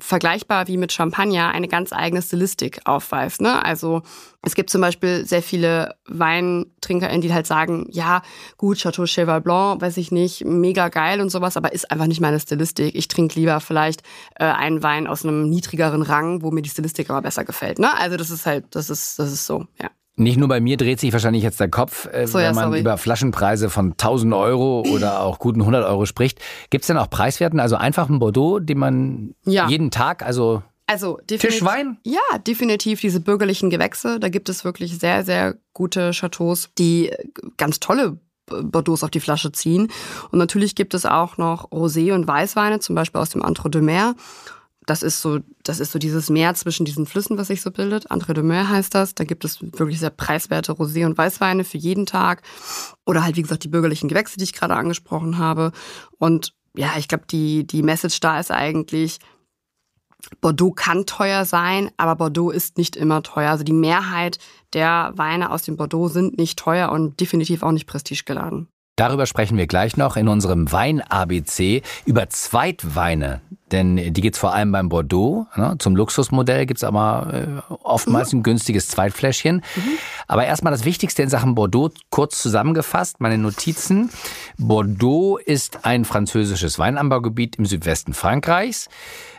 vergleichbar 0.00 0.66
wie 0.68 0.76
mit 0.76 0.92
Champagner 0.92 1.50
eine 1.50 1.68
ganz 1.68 1.92
eigene 1.92 2.22
Stilistik 2.22 2.80
aufweist. 2.84 3.40
Ne? 3.40 3.64
Also 3.64 4.02
es 4.42 4.54
gibt 4.54 4.70
zum 4.70 4.80
Beispiel 4.80 5.26
sehr 5.26 5.42
viele 5.42 5.94
WeintrinkerInnen, 6.08 7.20
die 7.20 7.32
halt 7.32 7.46
sagen, 7.46 7.86
ja, 7.90 8.22
gut, 8.56 8.78
Chateau 8.78 9.04
Cheval 9.04 9.40
Blanc, 9.40 9.80
weiß 9.80 9.96
ich 9.98 10.10
nicht, 10.10 10.44
mega 10.44 10.88
geil 10.88 11.20
und 11.20 11.30
sowas, 11.30 11.56
aber 11.56 11.72
ist 11.72 11.90
einfach 11.90 12.06
nicht 12.06 12.20
meine 12.20 12.40
Stilistik. 12.40 12.94
Ich 12.94 13.08
trinke 13.08 13.38
lieber 13.38 13.60
vielleicht 13.60 14.02
äh, 14.36 14.44
einen 14.44 14.82
Wein 14.82 15.06
aus 15.06 15.24
einem 15.24 15.48
niedrigeren 15.48 16.02
Rang, 16.02 16.42
wo 16.42 16.50
mir 16.50 16.62
die 16.62 16.70
Stilistik 16.70 17.10
aber 17.10 17.22
besser 17.22 17.44
gefällt. 17.44 17.78
Ne? 17.78 17.96
Also 17.98 18.16
das 18.16 18.30
ist 18.30 18.46
halt, 18.46 18.64
das 18.70 18.90
ist, 18.90 19.18
das 19.18 19.32
ist 19.32 19.46
so, 19.46 19.66
ja. 19.80 19.90
Nicht 20.20 20.38
nur 20.38 20.48
bei 20.48 20.60
mir 20.60 20.76
dreht 20.76 21.00
sich 21.00 21.12
wahrscheinlich 21.12 21.42
jetzt 21.42 21.60
der 21.60 21.70
Kopf, 21.70 22.06
äh, 22.12 22.26
so, 22.26 22.34
wenn 22.34 22.44
ja, 22.44 22.52
man 22.52 22.74
über 22.74 22.98
Flaschenpreise 22.98 23.70
von 23.70 23.92
1000 23.92 24.34
Euro 24.34 24.84
oder 24.92 25.20
auch 25.20 25.38
guten 25.38 25.60
100 25.60 25.84
Euro 25.86 26.04
spricht. 26.04 26.40
Gibt 26.68 26.82
es 26.82 26.88
denn 26.88 26.98
auch 26.98 27.08
Preiswerten, 27.08 27.58
also 27.58 27.76
einfach 27.76 28.08
ein 28.10 28.18
Bordeaux, 28.18 28.58
den 28.58 28.78
man 28.78 29.34
ja. 29.44 29.68
jeden 29.68 29.90
Tag, 29.90 30.22
also 30.22 30.62
also 30.86 31.20
Tischwein? 31.26 31.98
Ja, 32.04 32.18
definitiv 32.44 33.00
diese 33.00 33.20
bürgerlichen 33.20 33.70
Gewächse. 33.70 34.18
Da 34.18 34.28
gibt 34.28 34.48
es 34.48 34.64
wirklich 34.64 34.98
sehr, 34.98 35.24
sehr 35.24 35.56
gute 35.72 36.10
Chateaus, 36.10 36.68
die 36.78 37.12
ganz 37.56 37.78
tolle 37.78 38.18
Bordeaux 38.46 39.02
auf 39.02 39.10
die 39.10 39.20
Flasche 39.20 39.52
ziehen. 39.52 39.88
Und 40.32 40.38
natürlich 40.40 40.74
gibt 40.74 40.94
es 40.94 41.06
auch 41.06 41.38
noch 41.38 41.70
Rosé 41.70 42.12
und 42.12 42.26
Weißweine, 42.26 42.80
zum 42.80 42.96
Beispiel 42.96 43.20
aus 43.20 43.30
dem 43.30 43.42
Entre 43.42 43.70
de 43.70 43.80
Mer 43.80 44.16
das 44.86 45.02
ist 45.02 45.20
so, 45.20 45.40
das 45.62 45.78
ist 45.78 45.92
so 45.92 45.98
dieses 45.98 46.30
Meer 46.30 46.54
zwischen 46.54 46.84
diesen 46.84 47.06
Flüssen, 47.06 47.36
was 47.38 47.48
sich 47.48 47.62
so 47.62 47.70
bildet. 47.70 48.10
Entre 48.10 48.34
de 48.34 48.42
Mer 48.42 48.68
heißt 48.68 48.94
das. 48.94 49.14
Da 49.14 49.24
gibt 49.24 49.44
es 49.44 49.60
wirklich 49.60 50.00
sehr 50.00 50.10
preiswerte 50.10 50.72
Rosé- 50.72 51.06
und 51.06 51.18
Weißweine 51.18 51.64
für 51.64 51.78
jeden 51.78 52.06
Tag. 52.06 52.42
Oder 53.06 53.22
halt, 53.22 53.36
wie 53.36 53.42
gesagt, 53.42 53.64
die 53.64 53.68
bürgerlichen 53.68 54.08
Gewächse, 54.08 54.38
die 54.38 54.44
ich 54.44 54.52
gerade 54.52 54.74
angesprochen 54.74 55.38
habe. 55.38 55.72
Und 56.18 56.54
ja, 56.76 56.92
ich 56.96 57.08
glaube, 57.08 57.24
die, 57.30 57.66
die 57.66 57.82
Message 57.82 58.20
da 58.20 58.40
ist 58.40 58.50
eigentlich, 58.50 59.18
Bordeaux 60.40 60.72
kann 60.72 61.06
teuer 61.06 61.44
sein, 61.44 61.90
aber 61.96 62.16
Bordeaux 62.16 62.50
ist 62.50 62.78
nicht 62.78 62.96
immer 62.96 63.22
teuer. 63.22 63.50
Also 63.50 63.64
die 63.64 63.72
Mehrheit 63.72 64.38
der 64.72 65.12
Weine 65.14 65.50
aus 65.50 65.62
dem 65.62 65.76
Bordeaux 65.76 66.08
sind 66.08 66.38
nicht 66.38 66.58
teuer 66.58 66.90
und 66.90 67.20
definitiv 67.20 67.62
auch 67.62 67.72
nicht 67.72 67.86
prestigegeladen. 67.86 68.68
Darüber 68.96 69.24
sprechen 69.24 69.56
wir 69.56 69.66
gleich 69.66 69.96
noch 69.96 70.16
in 70.16 70.28
unserem 70.28 70.70
Wein-ABC 70.70 71.82
über 72.04 72.28
Zweitweine. 72.28 73.40
Denn 73.72 73.96
die 73.96 74.20
gibt's 74.20 74.38
vor 74.38 74.52
allem 74.52 74.72
beim 74.72 74.88
Bordeaux. 74.88 75.46
Ne? 75.56 75.76
Zum 75.78 75.96
Luxusmodell 75.96 76.66
gibt's 76.66 76.84
aber 76.84 77.32
äh, 77.32 77.74
oftmals 77.82 78.32
mhm. 78.32 78.40
ein 78.40 78.42
günstiges 78.42 78.88
Zweitfläschchen. 78.88 79.56
Mhm. 79.76 79.82
Aber 80.26 80.44
erstmal 80.44 80.72
das 80.72 80.84
Wichtigste 80.84 81.22
in 81.22 81.28
Sachen 81.28 81.54
Bordeaux, 81.54 81.90
kurz 82.10 82.40
zusammengefasst, 82.42 83.20
meine 83.20 83.38
Notizen. 83.38 84.10
Bordeaux 84.58 85.38
ist 85.38 85.84
ein 85.84 86.04
französisches 86.04 86.78
Weinanbaugebiet 86.78 87.56
im 87.56 87.66
Südwesten 87.66 88.14
Frankreichs. 88.14 88.88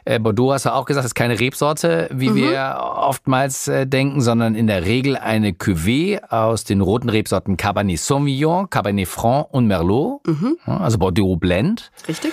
Äh, 0.05 0.19
Bordeaux 0.19 0.53
hast 0.53 0.65
du 0.65 0.73
auch 0.73 0.85
gesagt, 0.85 1.05
ist 1.05 1.15
keine 1.15 1.39
Rebsorte, 1.39 2.09
wie 2.11 2.29
mhm. 2.29 2.35
wir 2.35 2.77
oftmals 2.79 3.67
äh, 3.67 3.85
denken, 3.85 4.21
sondern 4.21 4.55
in 4.55 4.67
der 4.67 4.85
Regel 4.85 5.17
eine 5.17 5.51
Cuvée 5.51 6.21
aus 6.29 6.63
den 6.63 6.81
roten 6.81 7.09
Rebsorten 7.09 7.57
Cabernet 7.57 7.99
Sauvignon, 7.99 8.69
Cabernet 8.69 9.07
Franc 9.07 9.47
und 9.51 9.67
Merlot. 9.67 10.25
Mhm. 10.25 10.57
Also 10.65 10.97
Bordeaux 10.97 11.35
Blend. 11.35 11.91
Richtig. 12.07 12.31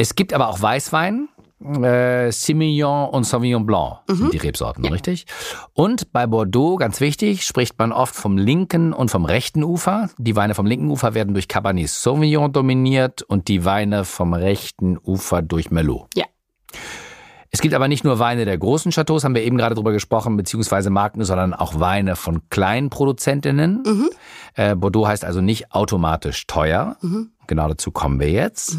Es 0.00 0.14
gibt 0.14 0.32
aber 0.32 0.48
auch 0.48 0.62
Weißwein, 0.62 1.28
äh, 1.62 2.32
Semillon 2.32 3.10
und 3.10 3.24
Sauvignon 3.24 3.66
Blanc 3.66 3.98
sind 4.06 4.22
mhm. 4.22 4.30
die 4.30 4.38
Rebsorten, 4.38 4.82
ja. 4.82 4.92
richtig? 4.92 5.26
Und 5.74 6.10
bei 6.10 6.26
Bordeaux, 6.26 6.76
ganz 6.76 7.02
wichtig, 7.02 7.44
spricht 7.44 7.78
man 7.78 7.92
oft 7.92 8.14
vom 8.14 8.38
linken 8.38 8.94
und 8.94 9.10
vom 9.10 9.26
rechten 9.26 9.62
Ufer. 9.62 10.08
Die 10.16 10.36
Weine 10.36 10.54
vom 10.54 10.64
linken 10.64 10.90
Ufer 10.90 11.12
werden 11.12 11.34
durch 11.34 11.48
Cabernet 11.48 11.90
Sauvignon 11.90 12.50
dominiert 12.50 13.20
und 13.20 13.48
die 13.48 13.66
Weine 13.66 14.06
vom 14.06 14.32
rechten 14.32 14.96
Ufer 14.96 15.42
durch 15.42 15.70
Merlot. 15.70 16.06
Ja. 16.14 16.24
Es 17.50 17.60
gibt 17.60 17.74
aber 17.74 17.86
nicht 17.86 18.02
nur 18.02 18.18
Weine 18.18 18.46
der 18.46 18.56
großen 18.56 18.92
Chateaus, 18.92 19.24
haben 19.24 19.34
wir 19.34 19.42
eben 19.42 19.58
gerade 19.58 19.74
drüber 19.74 19.92
gesprochen, 19.92 20.38
beziehungsweise 20.38 20.88
Marken, 20.88 21.24
sondern 21.24 21.52
auch 21.52 21.78
Weine 21.78 22.16
von 22.16 22.48
kleinen 22.48 22.88
Produzentinnen. 22.88 23.82
Mhm. 23.84 24.10
Äh, 24.54 24.76
Bordeaux 24.76 25.06
heißt 25.06 25.26
also 25.26 25.42
nicht 25.42 25.72
automatisch 25.72 26.46
teuer. 26.46 26.96
Mhm. 27.02 27.32
Genau 27.48 27.68
dazu 27.68 27.90
kommen 27.90 28.18
wir 28.18 28.30
jetzt. 28.30 28.78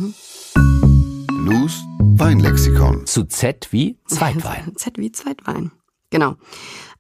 Lou's 1.44 1.84
Weinlexikon. 1.98 3.08
Zu 3.08 3.24
Z 3.24 3.70
wie 3.72 3.98
Zweitwein. 4.06 4.74
Z 4.76 5.00
wie 5.00 5.12
Zweitwein. 5.12 5.72
Genau. 6.12 6.36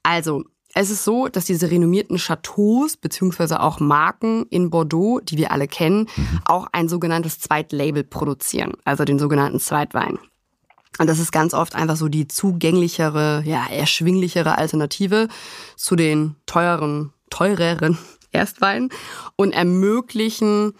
Also, 0.01 0.45
es 0.73 0.89
ist 0.89 1.03
so, 1.03 1.27
dass 1.27 1.45
diese 1.45 1.69
renommierten 1.69 2.17
Chateaus 2.17 2.97
beziehungsweise 2.97 3.59
auch 3.59 3.79
Marken 3.79 4.47
in 4.49 4.71
Bordeaux, 4.71 5.19
die 5.19 5.37
wir 5.37 5.51
alle 5.51 5.67
kennen, 5.67 6.07
mhm. 6.15 6.39
auch 6.45 6.67
ein 6.71 6.89
sogenanntes 6.89 7.39
Zweitlabel 7.39 8.03
produzieren, 8.03 8.73
also 8.83 9.05
den 9.05 9.19
sogenannten 9.19 9.59
Zweitwein. 9.59 10.17
Und 10.97 11.07
das 11.07 11.19
ist 11.19 11.31
ganz 11.31 11.53
oft 11.53 11.75
einfach 11.75 11.95
so 11.95 12.07
die 12.07 12.27
zugänglichere, 12.27 13.43
ja, 13.45 13.67
erschwinglichere 13.69 14.57
Alternative 14.57 15.27
zu 15.75 15.95
den 15.95 16.35
teuren, 16.47 17.13
teureren 17.29 17.99
Erstweinen 18.31 18.89
und 19.35 19.51
ermöglichen 19.51 20.73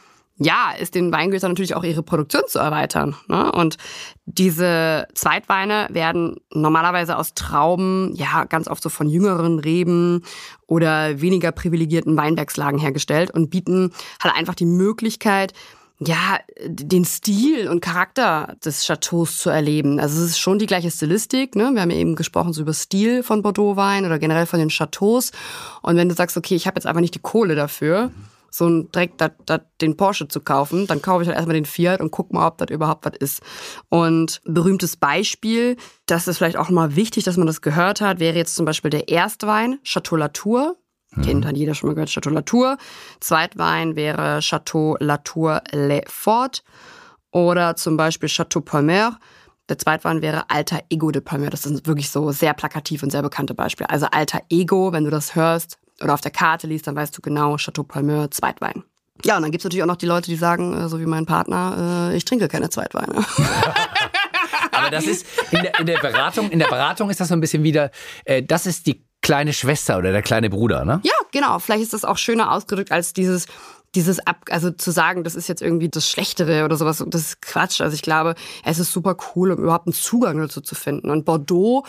ja, 0.44 0.72
ist 0.72 0.96
den 0.96 1.12
Weingütern 1.12 1.52
natürlich 1.52 1.76
auch 1.76 1.84
ihre 1.84 2.02
Produktion 2.02 2.42
zu 2.48 2.58
erweitern. 2.58 3.16
Ne? 3.28 3.52
Und 3.52 3.78
diese 4.26 5.08
Zweitweine 5.14 5.88
werden 5.92 6.38
normalerweise 6.52 7.16
aus 7.16 7.36
Trauben, 7.36 8.12
ja, 8.16 8.46
ganz 8.46 8.68
oft 8.68 8.82
so 8.82 8.90
von 8.90 9.08
jüngeren 9.08 9.60
Reben 9.60 10.24
oder 10.66 11.22
weniger 11.22 11.52
privilegierten 11.52 12.18
Weinbergslagen 12.18 12.80
hergestellt 12.80 13.30
und 13.30 13.52
bieten 13.52 13.92
halt 14.20 14.36
einfach 14.36 14.56
die 14.56 14.66
Möglichkeit, 14.66 15.54
ja, 16.00 16.40
den 16.66 17.06
Stil 17.06 17.68
und 17.68 17.82
Charakter 17.82 18.56
des 18.66 18.88
Chateaus 18.88 19.38
zu 19.38 19.52
erleben. 19.52 20.00
Also 20.00 20.24
es 20.24 20.32
ist 20.32 20.40
schon 20.40 20.58
die 20.58 20.66
gleiche 20.66 20.90
Stilistik. 20.90 21.56
Ne? 21.56 21.70
Wir 21.74 21.82
haben 21.82 21.92
ja 21.92 21.98
eben 21.98 22.16
gesprochen 22.16 22.54
so 22.54 22.64
über 22.64 22.74
Stil 22.74 23.22
von 23.22 23.44
Bordeaux-Wein 23.44 24.08
oder 24.08 24.18
generell 24.18 24.48
von 24.48 24.58
den 24.58 24.70
Chateaus. 24.70 25.32
Und 25.84 25.98
wenn 25.98 26.10
du 26.10 26.16
sagst, 26.16 26.36
okay, 26.36 26.56
ich 26.56 26.66
habe 26.66 26.78
jetzt 26.78 26.88
einfach 26.88 27.02
nicht 27.02 27.14
die 27.14 27.20
Kohle 27.20 27.54
dafür, 27.54 28.10
so 28.52 28.68
ein 28.68 28.92
direkt 28.92 29.22
dat, 29.22 29.34
dat, 29.46 29.66
den 29.80 29.96
Porsche 29.96 30.28
zu 30.28 30.42
kaufen, 30.42 30.86
dann 30.86 31.02
kaufe 31.02 31.24
ich 31.24 31.28
halt 31.30 31.38
erstmal 31.38 31.56
den 31.56 31.66
Fiat 31.66 32.02
und 32.02 32.12
guck 32.12 32.34
mal, 32.34 32.46
ob 32.46 32.58
das 32.58 32.70
überhaupt 32.70 33.06
was 33.06 33.16
ist. 33.18 33.42
Und 33.90 34.42
berühmtes 34.44 34.98
Beispiel, 34.98 35.78
das 36.06 36.28
ist 36.28 36.38
vielleicht 36.38 36.58
auch 36.58 36.70
mal 36.70 36.98
wichtig, 36.98 37.24
dass 37.24 37.38
man 37.38 37.48
das 37.48 37.62
gehört 37.62 38.02
hat, 38.02 38.20
wäre 38.20 38.38
jetzt 38.38 38.56
zum 38.56 38.66
Beispiel 38.66 38.92
der 38.92 39.08
Erstwein, 39.08 39.80
Chateau 39.84 40.18
Latour. 40.18 40.76
Mhm. 41.12 41.22
Kennt 41.24 41.46
hat 41.46 41.56
jeder 41.56 41.74
schon 41.74 41.88
mal 41.88 41.94
gehört, 41.94 42.10
Chateau 42.10 42.30
Latour. 42.30 42.78
Zweitwein 43.22 43.96
wäre 43.96 44.40
Chateau 44.42 44.98
Latour 45.00 45.62
Le 45.72 46.02
Fort 46.08 46.64
oder 47.32 47.78
zum 47.78 47.96
Beispiel 47.96 48.28
Chateau 48.28 48.60
Palmer. 48.60 49.18
Der 49.70 49.78
Zweitwein 49.78 50.22
wäre 50.22 50.50
Alter 50.50 50.82
Ego 50.90 51.12
de 51.12 51.22
Palmer. 51.22 51.50
Das 51.50 51.62
sind 51.62 51.88
wirklich 51.88 52.10
so 52.10 52.32
sehr 52.34 52.54
plakativ 52.54 53.04
und 53.04 53.12
sehr 53.12 53.22
bekannte 53.22 53.54
Beispiele. 53.54 53.90
Also 53.90 54.08
Alter 54.12 54.42
Ego, 54.50 54.92
wenn 54.92 55.06
du 55.06 55.10
das 55.10 55.36
hörst 55.36 55.78
oder 56.02 56.14
auf 56.14 56.22
der 56.22 56.32
Karte 56.32 56.68
liest, 56.68 56.88
dann 56.88 56.96
weißt 56.96 57.18
du 57.18 57.22
genau 57.22 57.58
Chateau 57.58 57.84
Palmer, 57.84 58.30
Zweitwein. 58.32 58.84
Ja, 59.24 59.36
und 59.38 59.44
dann 59.44 59.52
gibt 59.52 59.62
es 59.62 59.66
natürlich 59.66 59.84
auch 59.84 59.88
noch 59.88 59.98
die 59.98 60.06
Leute, 60.06 60.30
die 60.30 60.36
sagen, 60.36 60.78
äh, 60.78 60.90
so 60.90 61.00
wie 61.00 61.06
mein 61.06 61.26
Partner, 61.26 62.10
äh, 62.12 62.18
ich 62.18 62.26
trinke 62.26 62.48
keine 62.48 62.70
Zweitweine. 62.70 63.14
Aber 64.72 64.90
das 64.90 65.06
ist 65.06 65.26
in 65.52 65.62
der, 65.62 65.80
in 65.80 65.86
der 65.86 66.00
Beratung, 66.00 66.50
in 66.50 66.60
der 66.60 66.68
Beratung 66.68 67.10
ist 67.10 67.20
das 67.20 67.28
so 67.28 67.36
ein 67.36 67.42
bisschen 67.42 67.64
wieder, 67.64 67.92
äh, 68.26 68.42
das 68.42 68.66
ist 68.66 68.88
die 68.88 69.06
kleine 69.22 69.54
Schwester 69.54 69.98
oder 69.98 70.12
der 70.12 70.24
kleine 70.24 70.50
Bruder, 70.50 70.86
ne? 70.86 71.00
Ja, 71.04 71.14
genau. 71.32 71.60
Vielleicht 71.60 71.84
ist 71.84 71.94
das 71.94 72.06
auch 72.06 72.18
schöner 72.18 72.52
ausgedrückt 72.52 72.92
als 72.92 73.14
dieses, 73.14 73.46
dieses 73.94 74.20
ab, 74.26 74.38
also 74.50 74.72
zu 74.72 74.92
sagen, 74.92 75.24
das 75.24 75.36
ist 75.36 75.48
jetzt 75.48 75.62
irgendwie 75.62 75.90
das 75.90 76.10
Schlechtere 76.10 76.66
oder 76.66 76.76
sowas, 76.76 77.04
das 77.08 77.22
ist 77.22 77.42
Quatsch. 77.42 77.82
Also 77.82 77.94
ich 77.94 78.02
glaube, 78.02 78.36
es 78.64 78.80
ist 78.80 78.92
super 78.92 79.16
cool, 79.36 79.52
um 79.52 79.60
überhaupt 79.62 79.88
einen 79.88 79.94
Zugang 79.94 80.40
dazu 80.40 80.62
zu 80.62 80.76
finden. 80.76 81.10
Und 81.10 81.26
Bordeaux, 81.26 81.86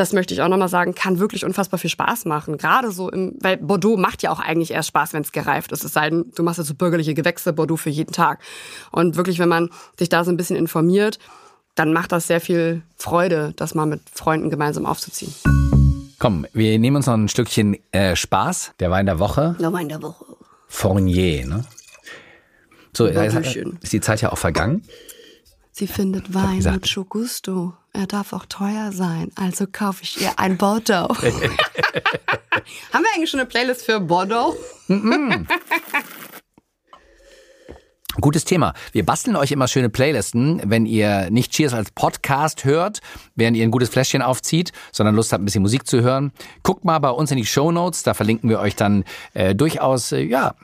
das 0.00 0.14
möchte 0.14 0.32
ich 0.32 0.40
auch 0.40 0.48
nochmal 0.48 0.70
sagen, 0.70 0.94
kann 0.94 1.18
wirklich 1.18 1.44
unfassbar 1.44 1.78
viel 1.78 1.90
Spaß 1.90 2.24
machen. 2.24 2.56
Gerade 2.56 2.90
so 2.90 3.10
im, 3.10 3.36
weil 3.40 3.58
Bordeaux 3.58 3.98
macht 3.98 4.22
ja 4.22 4.30
auch 4.30 4.40
eigentlich 4.40 4.70
erst 4.70 4.88
Spaß, 4.88 5.12
wenn 5.12 5.22
es 5.22 5.30
gereift 5.30 5.72
ist. 5.72 5.84
Es 5.84 5.92
sei 5.92 6.08
denn, 6.08 6.32
du 6.34 6.42
machst 6.42 6.56
ja 6.56 6.64
so 6.64 6.72
bürgerliche 6.72 7.12
Gewächse, 7.12 7.52
Bordeaux 7.52 7.76
für 7.76 7.90
jeden 7.90 8.12
Tag. 8.12 8.40
Und 8.92 9.16
wirklich, 9.16 9.38
wenn 9.38 9.50
man 9.50 9.68
sich 9.98 10.08
da 10.08 10.24
so 10.24 10.30
ein 10.30 10.38
bisschen 10.38 10.56
informiert, 10.56 11.18
dann 11.74 11.92
macht 11.92 12.12
das 12.12 12.26
sehr 12.26 12.40
viel 12.40 12.82
Freude, 12.96 13.52
das 13.56 13.74
mal 13.74 13.84
mit 13.84 14.00
Freunden 14.10 14.48
gemeinsam 14.48 14.86
aufzuziehen. 14.86 15.34
Komm, 16.18 16.46
wir 16.54 16.78
nehmen 16.78 16.96
uns 16.96 17.06
noch 17.06 17.14
ein 17.14 17.28
Stückchen 17.28 17.76
äh, 17.92 18.16
Spaß. 18.16 18.72
Der 18.80 18.90
Wein 18.90 19.04
der 19.04 19.18
Woche. 19.18 19.54
Der 19.60 19.72
Wein 19.72 19.90
der 19.90 20.00
Woche. 20.00 20.24
Fournier, 20.66 21.46
ne? 21.46 21.64
So, 22.96 23.04
ist, 23.04 23.56
ist 23.82 23.92
die 23.92 24.00
Zeit 24.00 24.22
ja 24.22 24.32
auch 24.32 24.38
vergangen. 24.38 24.82
Sie 25.72 25.86
findet 25.86 26.34
Wein 26.34 26.62
mucho 26.62 27.04
gusto. 27.04 27.74
Er 27.92 28.06
darf 28.06 28.32
auch 28.32 28.46
teuer 28.46 28.92
sein, 28.92 29.30
also 29.34 29.66
kaufe 29.70 30.02
ich 30.02 30.20
ihr 30.20 30.38
ein 30.38 30.56
Bordeaux. 30.56 31.08
Haben 32.92 33.04
wir 33.04 33.14
eigentlich 33.14 33.30
schon 33.30 33.40
eine 33.40 33.48
Playlist 33.48 33.82
für 33.84 33.98
Bordeaux? 34.00 34.56
Gutes 38.20 38.44
Thema. 38.44 38.74
Wir 38.92 39.06
basteln 39.06 39.36
euch 39.36 39.50
immer 39.52 39.66
schöne 39.66 39.88
Playlisten, 39.88 40.60
wenn 40.64 40.84
ihr 40.84 41.30
nicht 41.30 41.52
Cheers 41.52 41.72
als 41.72 41.90
Podcast 41.92 42.64
hört, 42.64 43.00
während 43.34 43.56
ihr 43.56 43.64
ein 43.64 43.70
gutes 43.70 43.88
Fläschchen 43.88 44.20
aufzieht, 44.20 44.72
sondern 44.92 45.14
Lust 45.14 45.32
habt, 45.32 45.42
ein 45.42 45.44
bisschen 45.44 45.62
Musik 45.62 45.86
zu 45.86 46.02
hören. 46.02 46.32
Guckt 46.62 46.84
mal 46.84 46.98
bei 46.98 47.10
uns 47.10 47.30
in 47.30 47.36
die 47.36 47.46
Show 47.46 47.72
Notes, 47.72 48.02
da 48.02 48.14
verlinken 48.14 48.50
wir 48.50 48.60
euch 48.60 48.76
dann 48.76 49.04
äh, 49.32 49.54
durchaus, 49.54 50.12
äh, 50.12 50.22
ja, 50.22 50.54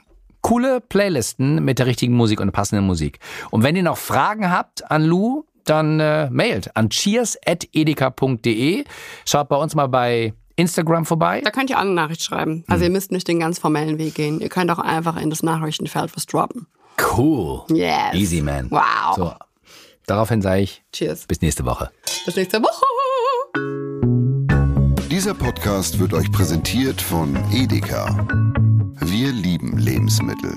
coole 0.46 0.80
Playlisten 0.80 1.64
mit 1.64 1.80
der 1.80 1.86
richtigen 1.86 2.14
Musik 2.14 2.40
und 2.40 2.52
passenden 2.52 2.86
Musik. 2.86 3.18
Und 3.50 3.64
wenn 3.64 3.74
ihr 3.74 3.82
noch 3.82 3.96
Fragen 3.96 4.48
habt 4.48 4.88
an 4.88 5.02
Lou, 5.02 5.42
dann 5.64 5.98
äh, 5.98 6.30
mailt 6.30 6.76
an 6.76 6.88
cheers.edeka.de. 6.88 8.84
Schaut 9.24 9.48
bei 9.48 9.56
uns 9.56 9.74
mal 9.74 9.88
bei 9.88 10.34
Instagram 10.54 11.04
vorbei. 11.04 11.40
Da 11.42 11.50
könnt 11.50 11.70
ihr 11.70 11.78
auch 11.78 11.80
eine 11.80 11.90
Nachricht 11.90 12.22
schreiben. 12.22 12.62
Also 12.68 12.84
hm. 12.84 12.92
ihr 12.92 12.92
müsst 12.92 13.10
nicht 13.10 13.26
den 13.26 13.40
ganz 13.40 13.58
formellen 13.58 13.98
Weg 13.98 14.14
gehen. 14.14 14.40
Ihr 14.40 14.48
könnt 14.48 14.70
auch 14.70 14.78
einfach 14.78 15.20
in 15.20 15.30
das 15.30 15.42
Nachrichtenfeld 15.42 16.14
was 16.14 16.26
droppen. 16.26 16.68
Cool. 17.16 17.64
Yes. 17.70 18.14
Easy, 18.14 18.40
man. 18.40 18.70
Wow. 18.70 19.16
So, 19.16 19.32
daraufhin 20.06 20.42
sage 20.42 20.60
ich 20.62 20.84
Cheers. 20.92 21.26
Bis 21.26 21.40
nächste 21.40 21.64
Woche. 21.64 21.90
Bis 22.24 22.36
nächste 22.36 22.62
Woche. 22.62 24.45
Dieser 25.26 25.34
Podcast 25.34 25.98
wird 25.98 26.14
euch 26.14 26.30
präsentiert 26.30 27.02
von 27.02 27.34
Edeka. 27.50 28.28
Wir 29.00 29.32
lieben 29.32 29.76
Lebensmittel. 29.76 30.56